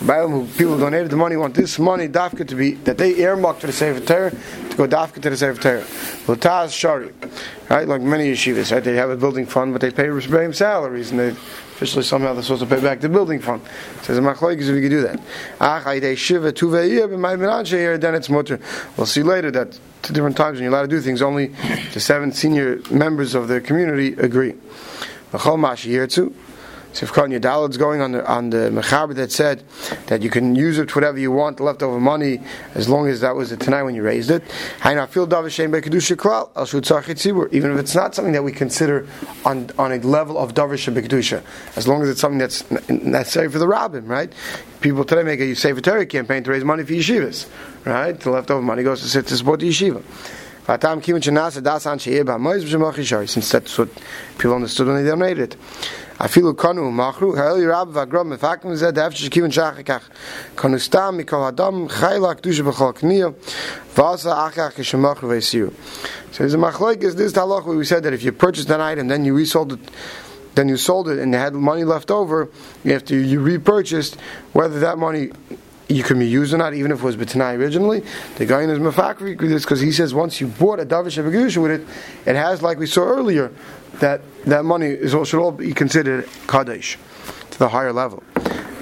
The 0.00 0.04
Bible, 0.04 0.28
who 0.28 0.46
people 0.58 0.78
donated 0.78 1.10
the 1.10 1.16
money, 1.16 1.36
want 1.36 1.54
this 1.54 1.78
money 1.78 2.06
dafka 2.08 2.46
to 2.48 2.54
be 2.54 2.72
that 2.72 2.98
they 2.98 3.16
earmarked 3.16 3.62
to 3.62 3.66
the 3.66 3.72
Sefer 3.72 4.00
Torah 4.04 4.30
to 4.30 4.67
go 4.78 4.86
dafka 4.86 5.20
to 5.20 5.30
the 5.30 5.36
Sefer 5.36 5.60
Torah. 5.60 5.84
L'taz 6.28 6.72
shari, 6.72 7.12
right? 7.68 7.86
Like 7.86 8.00
many 8.00 8.32
yeshivas, 8.32 8.72
right? 8.72 8.82
They 8.82 8.94
have 8.94 9.10
a 9.10 9.16
building 9.16 9.44
fund, 9.44 9.72
but 9.72 9.80
they 9.80 9.90
pay 9.90 10.04
Rebbeim 10.04 10.54
salaries, 10.54 11.10
and 11.10 11.18
they 11.18 11.28
officially 11.28 12.04
somehow 12.04 12.32
they're 12.32 12.44
supposed 12.44 12.62
to 12.62 12.68
pay 12.68 12.80
back 12.80 13.00
the 13.00 13.08
building 13.08 13.40
fund. 13.40 13.60
Says 14.02 14.20
machlokes 14.20 14.62
if 14.62 14.68
you 14.68 14.80
can 14.80 14.90
do 14.90 15.02
that. 15.02 15.20
Ach 15.60 16.16
shiva 16.16 16.52
tuveir 16.52 18.00
then 18.00 18.14
it's 18.14 18.28
mutter. 18.28 18.60
We'll 18.96 19.06
see 19.06 19.24
later 19.24 19.50
that 19.50 19.78
two 20.02 20.12
different 20.12 20.36
times 20.36 20.54
when 20.54 20.62
you're 20.62 20.72
allowed 20.72 20.82
to 20.82 20.88
do 20.88 21.00
things, 21.00 21.22
only 21.22 21.48
the 21.92 22.00
seven 22.00 22.30
senior 22.30 22.80
members 22.90 23.34
of 23.34 23.48
the 23.48 23.60
community 23.60 24.12
agree. 24.14 24.54
V'chol 25.32 25.58
mashi 25.58 25.90
yirtzu. 25.90 26.32
Sifkon 26.98 27.32
Yadalad's 27.32 27.76
going 27.76 28.00
on 28.00 28.10
the 28.10 28.26
on 28.26 28.50
the 28.50 28.70
Mechaber 28.70 29.14
that 29.14 29.30
said 29.30 29.62
that 30.08 30.20
you 30.20 30.30
can 30.30 30.56
use 30.56 30.78
it 30.78 30.92
whatever 30.96 31.16
you 31.16 31.30
want, 31.30 31.60
leftover 31.60 32.00
money, 32.00 32.40
as 32.74 32.88
long 32.88 33.06
as 33.06 33.20
that 33.20 33.36
was 33.36 33.50
the 33.50 33.56
tonight 33.56 33.84
when 33.84 33.94
you 33.94 34.02
raised 34.02 34.32
it. 34.32 34.42
Even 34.84 34.98
if 34.98 35.16
it's 37.78 37.94
not 37.94 38.14
something 38.16 38.32
that 38.32 38.42
we 38.42 38.50
consider 38.50 39.06
on 39.44 39.70
on 39.78 39.92
a 39.92 39.98
level 39.98 40.38
of 40.38 40.54
Davish 40.54 40.92
Bekdusha, 40.92 41.44
as 41.76 41.86
long 41.86 42.02
as 42.02 42.08
it's 42.08 42.20
something 42.20 42.38
that's 42.38 42.68
necessary 42.90 43.48
for 43.48 43.60
the 43.60 43.68
rabbin, 43.68 44.08
right? 44.08 44.32
People 44.80 45.04
today 45.04 45.22
make 45.22 45.38
a 45.38 45.54
Sefer 45.54 45.80
Torah 45.80 46.04
campaign 46.04 46.42
to 46.42 46.50
raise 46.50 46.64
money 46.64 46.82
for 46.82 46.94
yeshivas, 46.94 47.46
right? 47.84 48.18
The 48.18 48.30
leftover 48.30 48.60
money 48.60 48.82
goes 48.82 49.08
to, 49.12 49.22
to 49.22 49.36
support 49.36 49.60
the 49.60 49.68
yeshiva. 49.68 50.02
Since 53.25 53.51
that's 53.51 53.77
what 53.77 53.89
people 54.37 54.55
understood 54.55 54.87
when 54.87 54.95
they 54.95 55.09
donated. 55.09 55.55
אפילו 56.17 56.55
קונו 56.55 56.91
מחרו, 56.91 57.37
האלי 57.37 57.67
רב 57.67 57.87
והגרום 57.93 58.29
מפקם 58.29 58.75
זה 58.75 58.91
דאפשר 58.91 59.25
שכיוון 59.25 59.51
שחר 59.51 59.81
כך. 59.85 60.09
קונו 60.55 60.79
סתם 60.79 61.15
מכל 61.17 61.43
אדם 61.47 61.89
חי 61.89 62.17
לה 62.21 62.33
קדושה 62.33 62.63
בכל 62.63 62.91
קניה, 62.95 63.27
ועשה 63.97 64.47
אחר 64.47 64.69
כך 64.69 64.71
כשמחרו 64.75 65.29
והסירו. 65.29 65.69
So 66.33 66.37
there's 66.37 66.53
a 66.53 66.57
machlokes, 66.57 67.15
this 67.15 67.33
halach 67.33 67.65
where 67.65 67.77
we 67.77 67.85
said 67.85 68.03
that 68.03 68.13
if 68.13 68.23
you 68.23 68.31
purchased 68.31 68.69
an 68.69 68.81
item, 68.81 69.07
then 69.07 69.25
you 69.25 69.33
resold 69.35 69.73
it, 69.73 69.79
then 70.55 70.69
you 70.69 70.77
sold 70.77 71.09
it 71.09 71.19
and 71.19 71.33
you 71.33 71.39
had 71.39 71.53
money 71.53 71.83
left 71.83 72.09
over, 72.09 72.47
after 72.85 73.15
you 73.15 73.39
repurchased, 73.41 74.15
whether 74.53 74.79
that 74.79 74.97
money 74.97 75.31
you 75.88 76.02
can 76.02 76.18
be 76.18 76.26
used 76.26 76.52
or 76.52 76.58
not, 76.58 76.74
even 76.74 76.92
if 76.92 76.98
it 76.98 77.04
was 77.04 77.16
B'tanai 77.16 77.58
originally. 77.58 78.02
The 78.36 78.46
guy 78.46 78.62
in 78.62 78.68
his 78.68 78.78
Mafakri 78.78 79.38
this 79.38 79.64
because 79.64 79.80
he 79.80 79.90
says 79.90 80.14
once 80.14 80.40
you 80.40 80.46
bought 80.46 80.80
a 80.80 80.86
Davish 80.86 81.22
Abagusha 81.22 81.62
with 81.62 81.70
it, 81.70 81.86
it 82.26 82.36
has, 82.36 82.62
like 82.62 82.78
we 82.78 82.86
saw 82.86 83.02
earlier, 83.02 83.50
that 84.00 84.20
that 84.44 84.64
money 84.64 84.88
is 84.88 85.14
all, 85.14 85.24
should 85.24 85.40
all 85.40 85.52
be 85.52 85.72
considered 85.72 86.28
Kaddish 86.46 86.98
to 87.50 87.58
the 87.58 87.68
higher 87.68 87.92
level. 87.92 88.22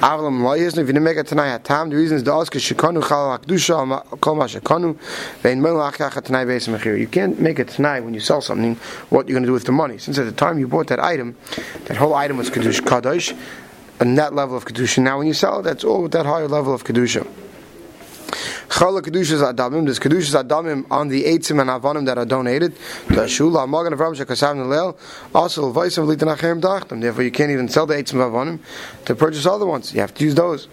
Avalam 0.01 0.43
loyisn 0.43 0.73
if 0.73 0.79
you 0.81 0.87
didn't 0.89 1.05
make 1.05 1.17
it 1.17 1.27
tonight 1.27 1.65
time 1.65 1.89
the 1.89 1.97
reason 1.97 2.19
is 2.19 2.23
the 2.23 2.31
ask 2.31 2.53
shikanu 2.53 3.03
chal 3.09 3.39
hakdusha 3.39 4.21
kol 4.21 4.35
ma 4.35 4.45
shikanu 4.45 4.95
vein 5.41 5.63
mel 5.63 5.77
achach 5.77 6.23
tonight 6.23 6.45
beis 6.45 6.69
mechir 6.69 6.99
you 6.99 7.07
can't 7.07 7.41
make 7.41 7.59
it 7.59 7.69
tonight 7.69 8.01
when 8.01 8.13
you 8.13 8.21
sell 8.21 8.43
something 8.43 8.75
what 9.09 9.27
you're 9.27 9.35
going 9.35 9.43
to 9.43 9.47
do 9.47 9.55
with 9.55 9.65
the 9.65 9.73
money 9.73 9.97
since 9.97 10.19
at 10.19 10.27
the 10.27 10.33
time 10.33 10.59
you 10.59 10.69
bought 10.69 10.89
that 10.89 11.01
item 11.01 11.35
that 11.87 11.97
whole 11.97 12.13
item 12.13 12.37
was 12.37 12.51
kadosh 12.51 13.35
and 14.01 14.19
that 14.19 14.35
level 14.35 14.57
of 14.57 14.65
kedusha 14.65 15.03
now 15.03 15.19
when 15.19 15.27
you 15.27 15.35
sell 15.35 15.61
it 15.61 15.63
that's 15.63 15.85
all 15.85 16.03
with 16.03 16.13
that 16.13 16.27
higher 16.27 16.49
level 16.49 16.75
of 16.75 16.85
kedusha 16.85 17.27
Chala 18.69 19.01
kedushas 19.01 19.41
adamim. 19.53 19.85
There's 19.85 20.01
kedushas 20.01 20.43
adamim 20.43 20.91
on 20.91 21.09
the 21.09 21.25
eitzim 21.25 21.61
and 21.61 21.71
avonim 21.71 22.05
that 22.07 22.19
are 22.19 22.27
donated. 22.27 22.75
The 23.09 23.25
shula 23.25 23.69
magen 23.69 23.93
of 23.93 24.01
Ramsha 24.01 24.27
kasav 24.27 24.57
nelel. 24.57 24.99
Also 25.35 25.73
litanachem 25.73 26.61
dachtam. 26.61 27.01
Therefore, 27.01 27.23
you 27.23 27.31
can't 27.31 27.51
even 27.51 27.69
sell 27.69 27.87
the 27.87 27.95
eitzim 27.95 28.15
avonim 28.15 28.59
to 29.05 29.15
purchase 29.15 29.47
other 29.47 29.67
ones. 29.67 29.95
You 29.95 30.01
have 30.01 30.13
to 30.15 30.25
use 30.25 30.35
those. 30.35 30.69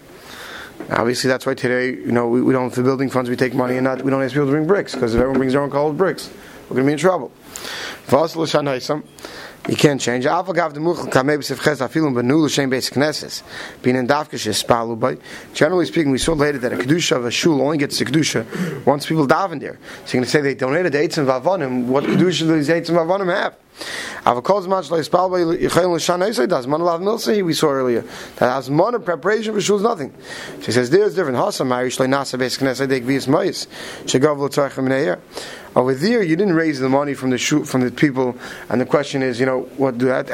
Obviously, 0.90 1.28
that's 1.28 1.46
why 1.46 1.54
today, 1.54 1.90
you 1.90 2.12
know, 2.12 2.28
we, 2.28 2.42
we 2.42 2.52
don't 2.52 2.70
for 2.70 2.82
building 2.82 3.08
funds 3.08 3.30
we 3.30 3.36
take 3.36 3.54
money 3.54 3.76
and 3.76 3.84
not 3.84 4.02
we 4.02 4.10
don't 4.10 4.22
ask 4.22 4.34
people 4.34 4.46
to 4.46 4.52
bring 4.52 4.66
bricks 4.66 4.94
because 4.94 5.14
if 5.14 5.20
everyone 5.20 5.38
brings 5.38 5.52
their 5.52 5.62
own 5.62 5.70
colored 5.70 5.96
bricks, 5.96 6.28
we're 6.68 6.76
going 6.76 6.84
to 6.84 6.88
be 6.88 6.92
in 6.92 6.98
trouble. 6.98 7.30
Vasil 8.08 9.02
you 9.68 9.76
can't 9.76 10.00
change. 10.00 10.24
Avagav 10.24 10.74
the 10.74 10.80
muchal 10.80 11.06
kamei 11.06 11.38
b'sefches 11.38 11.80
afilum 11.80 12.14
benu 12.14 12.44
l'shem 12.44 12.70
beis 12.70 12.90
knesses. 12.92 13.42
Being 13.82 13.96
in 13.96 14.06
davka 14.06 14.34
shespalu 14.34 14.98
by. 14.98 15.16
Generally 15.54 15.86
speaking, 15.86 16.12
we 16.12 16.18
saw 16.18 16.34
later 16.34 16.58
that 16.58 16.72
a 16.72 16.76
kedusha 16.76 17.16
of 17.16 17.24
a 17.24 17.30
shul 17.30 17.62
only 17.62 17.78
gets 17.78 17.98
the 17.98 18.04
kedusha 18.04 18.84
once 18.84 19.06
people 19.06 19.26
daven 19.26 19.60
there. 19.60 19.78
So 20.04 20.14
going 20.14 20.24
to 20.24 20.30
say 20.30 20.40
they 20.40 20.54
donated 20.54 20.92
the 20.92 20.98
eitzim 20.98 21.26
vavonim. 21.26 21.86
What 21.86 22.04
kedusha 22.04 22.40
do 22.40 22.56
these 22.56 22.68
eitzim 22.68 22.94
vavonim 22.94 23.34
have? 23.34 23.56
Avakol 24.24 24.64
zman 24.64 24.82
shlo 24.82 24.98
yispal 24.98 25.30
by 25.30 25.40
yichayim 25.56 25.94
l'shan 25.94 26.20
eisay 26.20 26.48
das 26.48 26.66
man 26.66 26.80
lav 26.80 27.00
milsi 27.00 27.44
we 27.44 27.52
saw 27.52 27.70
earlier 27.70 28.02
that 28.36 28.50
has 28.50 28.70
man 28.70 28.94
of 28.94 29.04
preparation 29.04 29.52
for 29.52 29.60
shul 29.60 29.76
is 29.76 29.82
nothing. 29.82 30.14
She 30.62 30.72
says 30.72 30.90
there's 30.90 31.14
different. 31.14 31.38
Hasam 31.38 31.66
mari 31.66 31.90
shlo 31.90 32.06
nasa 32.06 32.38
beis 32.38 32.58
knesses 32.58 32.88
dek 32.88 33.04
vias 33.04 33.28
mois 33.28 33.66
shegav 34.04 34.38
l'tzarchem 34.38 34.88
neir. 34.88 35.20
Over 35.76 35.92
there, 35.94 36.20
oh, 36.20 36.22
you 36.22 36.36
didn't 36.36 36.54
raise 36.54 36.78
the 36.78 36.88
money 36.88 37.14
from 37.14 37.30
the 37.30 37.38
shoot 37.38 37.64
from 37.64 37.80
the 37.80 37.90
people, 37.90 38.36
and 38.68 38.80
the 38.80 38.86
question 38.86 39.22
is, 39.22 39.40
you 39.40 39.46
know, 39.46 39.62
what 39.76 39.98
do 39.98 40.06
that? 40.06 40.28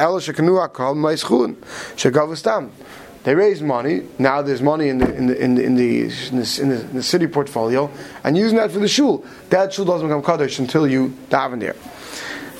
They 3.22 3.34
raised 3.34 3.62
money. 3.62 4.02
Now 4.18 4.42
there's 4.42 4.62
money 4.62 4.88
in 4.88 4.98
the 4.98 5.14
in 5.14 5.26
the 5.26 5.42
in 5.42 5.54
the 5.54 5.62
in 5.64 5.76
the, 5.76 6.08
in 6.28 6.36
the, 6.36 6.62
in 6.62 6.68
the, 6.68 6.80
in 6.88 6.94
the 6.94 7.02
city 7.02 7.26
portfolio, 7.26 7.90
and 8.22 8.36
using 8.36 8.58
that 8.58 8.70
for 8.70 8.80
the 8.80 8.88
shul. 8.88 9.24
That 9.48 9.72
shul 9.72 9.86
doesn't 9.86 10.08
become 10.08 10.22
kaddish 10.22 10.58
until 10.58 10.86
you 10.86 11.16
daven 11.30 11.60
there, 11.60 11.76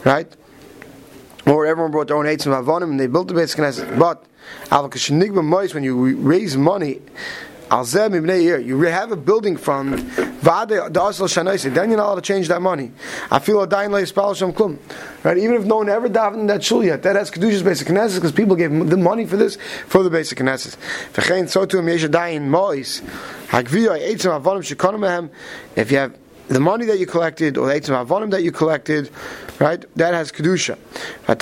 right? 0.04 0.34
Or 1.50 1.66
everyone 1.66 1.90
brought 1.90 2.06
their 2.08 2.16
own 2.16 2.26
and 2.46 2.54
avonim, 2.54 2.90
and 2.90 3.00
they 3.00 3.08
built 3.08 3.28
the 3.28 3.34
base 3.34 3.56
knesset. 3.56 3.98
But 3.98 4.24
when 5.74 5.84
you 5.84 6.16
raise 6.16 6.56
money 6.56 7.00
you 7.72 8.80
have 8.82 9.12
a 9.12 9.16
building 9.16 9.56
fund, 9.56 9.98
then 10.42 10.68
you're 10.70 10.90
not 10.90 11.16
allowed 11.20 12.14
to 12.16 12.20
change 12.20 12.48
that 12.48 12.60
money. 12.60 12.90
I 13.30 13.38
feel 13.38 13.62
a 13.62 13.66
dying 13.68 13.92
klum. 14.52 14.78
Right? 15.22 15.38
Even 15.38 15.54
if 15.54 15.64
no 15.64 15.76
one 15.76 15.88
ever 15.88 16.08
davened 16.08 16.48
that 16.48 16.64
shul 16.64 16.84
yet, 16.84 17.02
that 17.04 17.14
has 17.14 17.30
Kedusha's 17.30 17.62
basic 17.62 17.86
knesses 17.86 18.16
because 18.16 18.32
people 18.32 18.56
gave 18.56 18.70
the 18.70 18.96
money 18.96 19.24
for 19.24 19.36
this 19.36 19.56
for 19.86 20.02
the 20.02 20.10
basic 20.10 20.38
knesses. 20.38 20.76
If 25.76 25.92
you 25.92 25.98
have 25.98 26.18
the 26.50 26.58
money 26.58 26.84
that 26.86 26.98
you 26.98 27.06
collected 27.06 27.56
or 27.56 27.68
the 27.68 27.74
eitzim 27.74 28.04
avonim 28.04 28.32
that 28.32 28.42
you 28.42 28.50
collected, 28.50 29.08
right? 29.60 29.84
That 29.94 30.14
has 30.14 30.32
kedusha. 30.32 30.76
The 31.26 31.36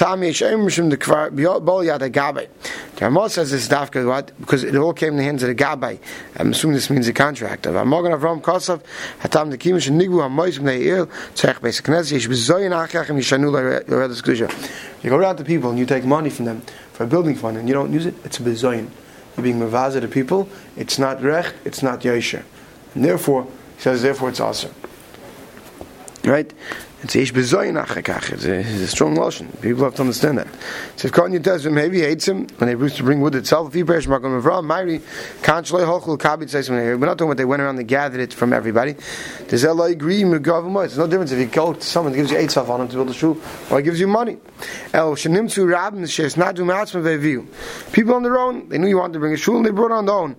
Ramah 3.01 3.31
says 3.31 3.51
this 3.51 3.69
dafka 3.69 4.07
what 4.07 4.39
because 4.39 4.65
it 4.65 4.77
all 4.77 4.93
came 4.93 5.13
in 5.13 5.17
the 5.17 5.23
hands 5.23 5.43
of 5.43 5.49
the 5.49 5.55
gabbai. 5.55 5.99
I'm 6.37 6.51
assuming 6.51 6.75
this 6.75 6.91
means 6.91 7.07
the 7.07 7.15
contractor. 7.15 7.71
You 15.03 15.11
go 15.11 15.17
around 15.17 15.37
to 15.37 15.45
people 15.45 15.71
and 15.71 15.79
you 15.79 15.87
take 15.87 16.05
money 16.05 16.29
from 16.29 16.45
them 16.45 16.61
for 16.93 17.05
a 17.05 17.07
building 17.07 17.35
fund 17.35 17.57
and 17.57 17.67
you 17.67 17.73
don't 17.73 17.95
use 17.95 18.05
it. 18.05 18.15
It's 18.25 18.39
a 18.41 18.43
bezoyin. 18.43 18.91
You're 19.37 19.45
being 19.45 19.59
mevazah 19.59 20.03
to 20.03 20.09
people. 20.09 20.51
It's 20.77 20.99
not 20.99 21.23
recht. 21.23 21.55
It's 21.65 21.83
not 21.83 22.01
yosher. 22.01 22.45
And 22.95 23.05
therefore, 23.05 23.47
he 23.77 23.83
says, 23.83 24.03
therefore 24.03 24.31
it's 24.31 24.41
awesome. 24.41 24.73
Right? 26.29 26.53
It's 27.01 27.15
ish 27.15 27.33
bezoyin 27.33 27.81
achakach. 27.81 28.33
It's 28.33 28.45
a 28.45 28.87
strong 28.89 29.15
lotion. 29.15 29.53
People 29.63 29.85
have 29.85 29.95
to 29.95 30.03
understand 30.03 30.39
that. 30.39 30.49
If 30.97 31.13
Kohen 31.13 31.41
tells 31.41 31.65
him, 31.65 31.75
maybe 31.75 32.01
hates 32.01 32.27
him 32.27 32.49
when 32.57 32.69
they 32.69 32.73
used 32.73 32.97
to 32.97 33.05
bring 33.05 33.21
wood 33.21 33.37
itself. 33.37 33.69
If 33.69 33.75
he 33.75 33.85
perish 33.85 34.09
makom 34.09 34.43
avram, 34.43 34.65
Myri 34.65 35.01
can't 35.45 35.65
shloi 35.65 35.87
hochul 35.87 36.19
kabit 36.19 36.51
says 36.51 36.69
We're 36.69 36.97
not 36.97 37.17
talking 37.17 37.29
about 37.29 37.37
they 37.37 37.45
went 37.45 37.63
around 37.63 37.79
and 37.79 37.87
gathered 37.87 38.21
it 38.21 38.35
from 38.35 38.53
everybody. 38.53 38.97
Does 39.47 39.63
that 39.63 39.81
agree 39.81 40.25
There's 40.25 40.99
no 40.99 41.07
difference 41.07 41.31
if 41.31 41.39
you 41.39 41.47
go 41.47 41.75
to 41.75 41.81
someone 41.81 42.15
gives 42.15 42.33
you 42.33 42.37
eight 42.37 42.51
stuff 42.51 42.69
on 42.69 42.81
him 42.81 42.89
to 42.89 42.95
build 42.95 43.11
a 43.11 43.15
shul, 43.15 43.39
or 43.71 43.79
he 43.79 43.85
gives 43.85 44.01
you 44.01 44.09
money. 44.09 44.39
El 44.93 45.15
shenimtzu 45.15 45.71
rabin 45.71 46.05
shes 46.07 46.37
not 46.37 46.57
do 46.57 46.65
matzma 46.65 47.01
ve'viu. 47.01 47.47
People 47.93 48.15
on 48.15 48.25
their 48.25 48.39
own, 48.39 48.69
they 48.69 48.79
knew 48.79 48.89
you 48.89 48.99
wanted 48.99 49.13
to 49.13 49.19
bring 49.21 49.35
a 49.35 49.37
shul, 49.37 49.59
and 49.59 49.67
they 49.67 49.71
brought 49.71 49.93
on 49.93 50.05
their 50.07 50.17
own. 50.17 50.35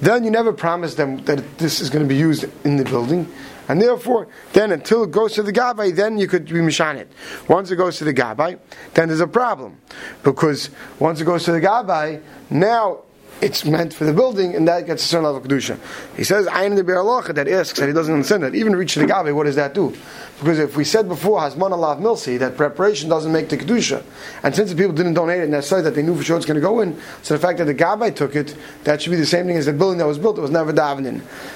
Then 0.00 0.24
you 0.24 0.30
never 0.30 0.52
promise 0.52 0.94
them 0.96 1.24
that 1.24 1.58
this 1.58 1.80
is 1.80 1.90
going 1.90 2.02
to 2.04 2.08
be 2.08 2.16
used 2.16 2.44
in 2.64 2.76
the 2.76 2.84
building. 2.84 3.32
And 3.68 3.80
therefore, 3.80 4.28
then 4.52 4.72
until 4.72 5.04
it 5.04 5.10
goes 5.10 5.34
to 5.34 5.42
the 5.42 5.52
Gabbai, 5.52 5.94
then 5.94 6.18
you 6.18 6.26
could 6.26 6.46
be 6.46 6.52
Mishanit. 6.52 7.06
Once 7.48 7.70
it 7.70 7.76
goes 7.76 7.98
to 7.98 8.04
the 8.04 8.14
Gabbai, 8.14 8.58
then 8.94 9.08
there's 9.08 9.20
a 9.20 9.26
problem. 9.26 9.78
Because 10.22 10.70
once 10.98 11.20
it 11.20 11.24
goes 11.24 11.44
to 11.44 11.52
the 11.52 11.60
Gabbai, 11.60 12.20
now 12.50 13.02
it's 13.42 13.64
meant 13.64 13.92
for 13.92 14.04
the 14.04 14.12
building, 14.12 14.54
and 14.54 14.68
that 14.68 14.86
gets 14.86 15.02
a 15.02 15.06
certain 15.06 15.24
level 15.24 15.40
of 15.40 15.48
kedusha. 15.48 15.76
He 16.16 16.22
says, 16.22 16.46
"I 16.46 16.62
am 16.62 16.76
the 16.76 16.84
Beralocha" 16.84 17.34
that 17.34 17.48
asks 17.48 17.80
that 17.80 17.88
he 17.88 17.92
doesn't 17.92 18.14
understand 18.14 18.44
that. 18.44 18.54
Even 18.54 18.76
reach 18.76 18.94
the 18.94 19.04
gabe, 19.04 19.34
what 19.34 19.46
does 19.46 19.56
that 19.56 19.74
do? 19.74 19.92
Because 20.38 20.60
if 20.60 20.76
we 20.76 20.84
said 20.84 21.08
before 21.08 21.40
Hasman 21.40 21.72
Alav 21.72 22.00
Milsi 22.00 22.38
that 22.38 22.56
preparation 22.56 23.08
doesn't 23.08 23.32
make 23.32 23.48
the 23.48 23.56
kedusha, 23.56 24.04
and 24.44 24.54
since 24.54 24.70
the 24.70 24.76
people 24.76 24.92
didn't 24.92 25.14
donate 25.14 25.40
it 25.40 25.48
necessarily 25.48 25.82
that 25.84 25.96
they 25.96 26.02
knew 26.02 26.14
for 26.14 26.22
sure 26.22 26.36
it's 26.36 26.46
going 26.46 26.54
to 26.54 26.60
go 26.60 26.80
in, 26.80 26.96
so 27.22 27.34
the 27.34 27.40
fact 27.40 27.58
that 27.58 27.64
the 27.64 27.74
gabe 27.74 28.14
took 28.14 28.36
it, 28.36 28.54
that 28.84 29.02
should 29.02 29.10
be 29.10 29.16
the 29.16 29.26
same 29.26 29.46
thing 29.46 29.56
as 29.56 29.66
the 29.66 29.72
building 29.72 29.98
that 29.98 30.06
was 30.06 30.18
built. 30.18 30.38
It 30.38 30.42
was 30.42 30.52
never 30.52 30.72
davened 30.72 31.06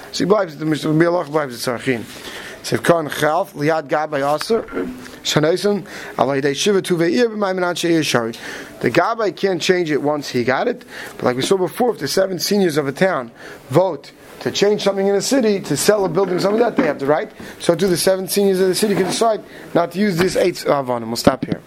in. 0.07 0.13
So 0.13 0.23
he 0.23 0.29
believes 0.29 0.57
the 0.57 0.65
Beralocha 0.65 1.31
believes 1.31 1.55
it's 1.55 1.67
archin. 1.67 2.03
Sivkan 2.67 3.09
Chalf, 3.09 3.53
Liad 3.53 3.87
Gabay 3.87 4.35
Aser, 4.35 4.63
Shanaisim, 5.23 5.87
Alay 6.15 6.41
De 6.41 6.53
Shiva 6.53 6.81
Tuveir, 6.81 7.27
B'maimanan 7.27 7.75
Sheir 7.75 8.03
Shari. 8.03 8.33
The 8.81 8.91
Gabay 8.91 9.33
can't 9.35 9.61
change 9.61 9.89
it 9.89 10.01
once 10.01 10.27
he 10.29 10.43
got 10.43 10.67
it, 10.67 10.83
but 11.15 11.23
like 11.23 11.37
we 11.37 11.43
saw 11.43 11.55
before, 11.55 11.91
if 11.91 11.99
the 11.99 12.09
seven 12.09 12.39
seniors 12.39 12.75
of 12.75 12.85
a 12.85 12.91
town 12.91 13.31
vote 13.69 14.11
to 14.41 14.51
change 14.51 14.83
something 14.83 15.07
in 15.07 15.15
a 15.15 15.21
city, 15.21 15.61
to 15.61 15.77
sell 15.77 16.03
a 16.03 16.09
building, 16.09 16.39
something 16.39 16.59
like 16.59 16.75
that, 16.75 16.81
they 16.81 16.87
have 16.87 16.99
the 16.99 17.05
right. 17.05 17.31
So 17.59 17.73
do 17.73 17.87
the 17.87 17.95
seven 17.95 18.27
seniors 18.27 18.59
of 18.59 18.67
the 18.67 18.75
city 18.75 18.95
can 18.95 19.05
decide 19.05 19.43
not 19.73 19.93
to 19.93 19.99
use 19.99 20.17
this 20.17 20.35
eight 20.35 20.65
oh, 20.67 20.83
avanim. 20.83 21.07
We'll 21.07 21.15
stop 21.15 21.45
here. 21.45 21.61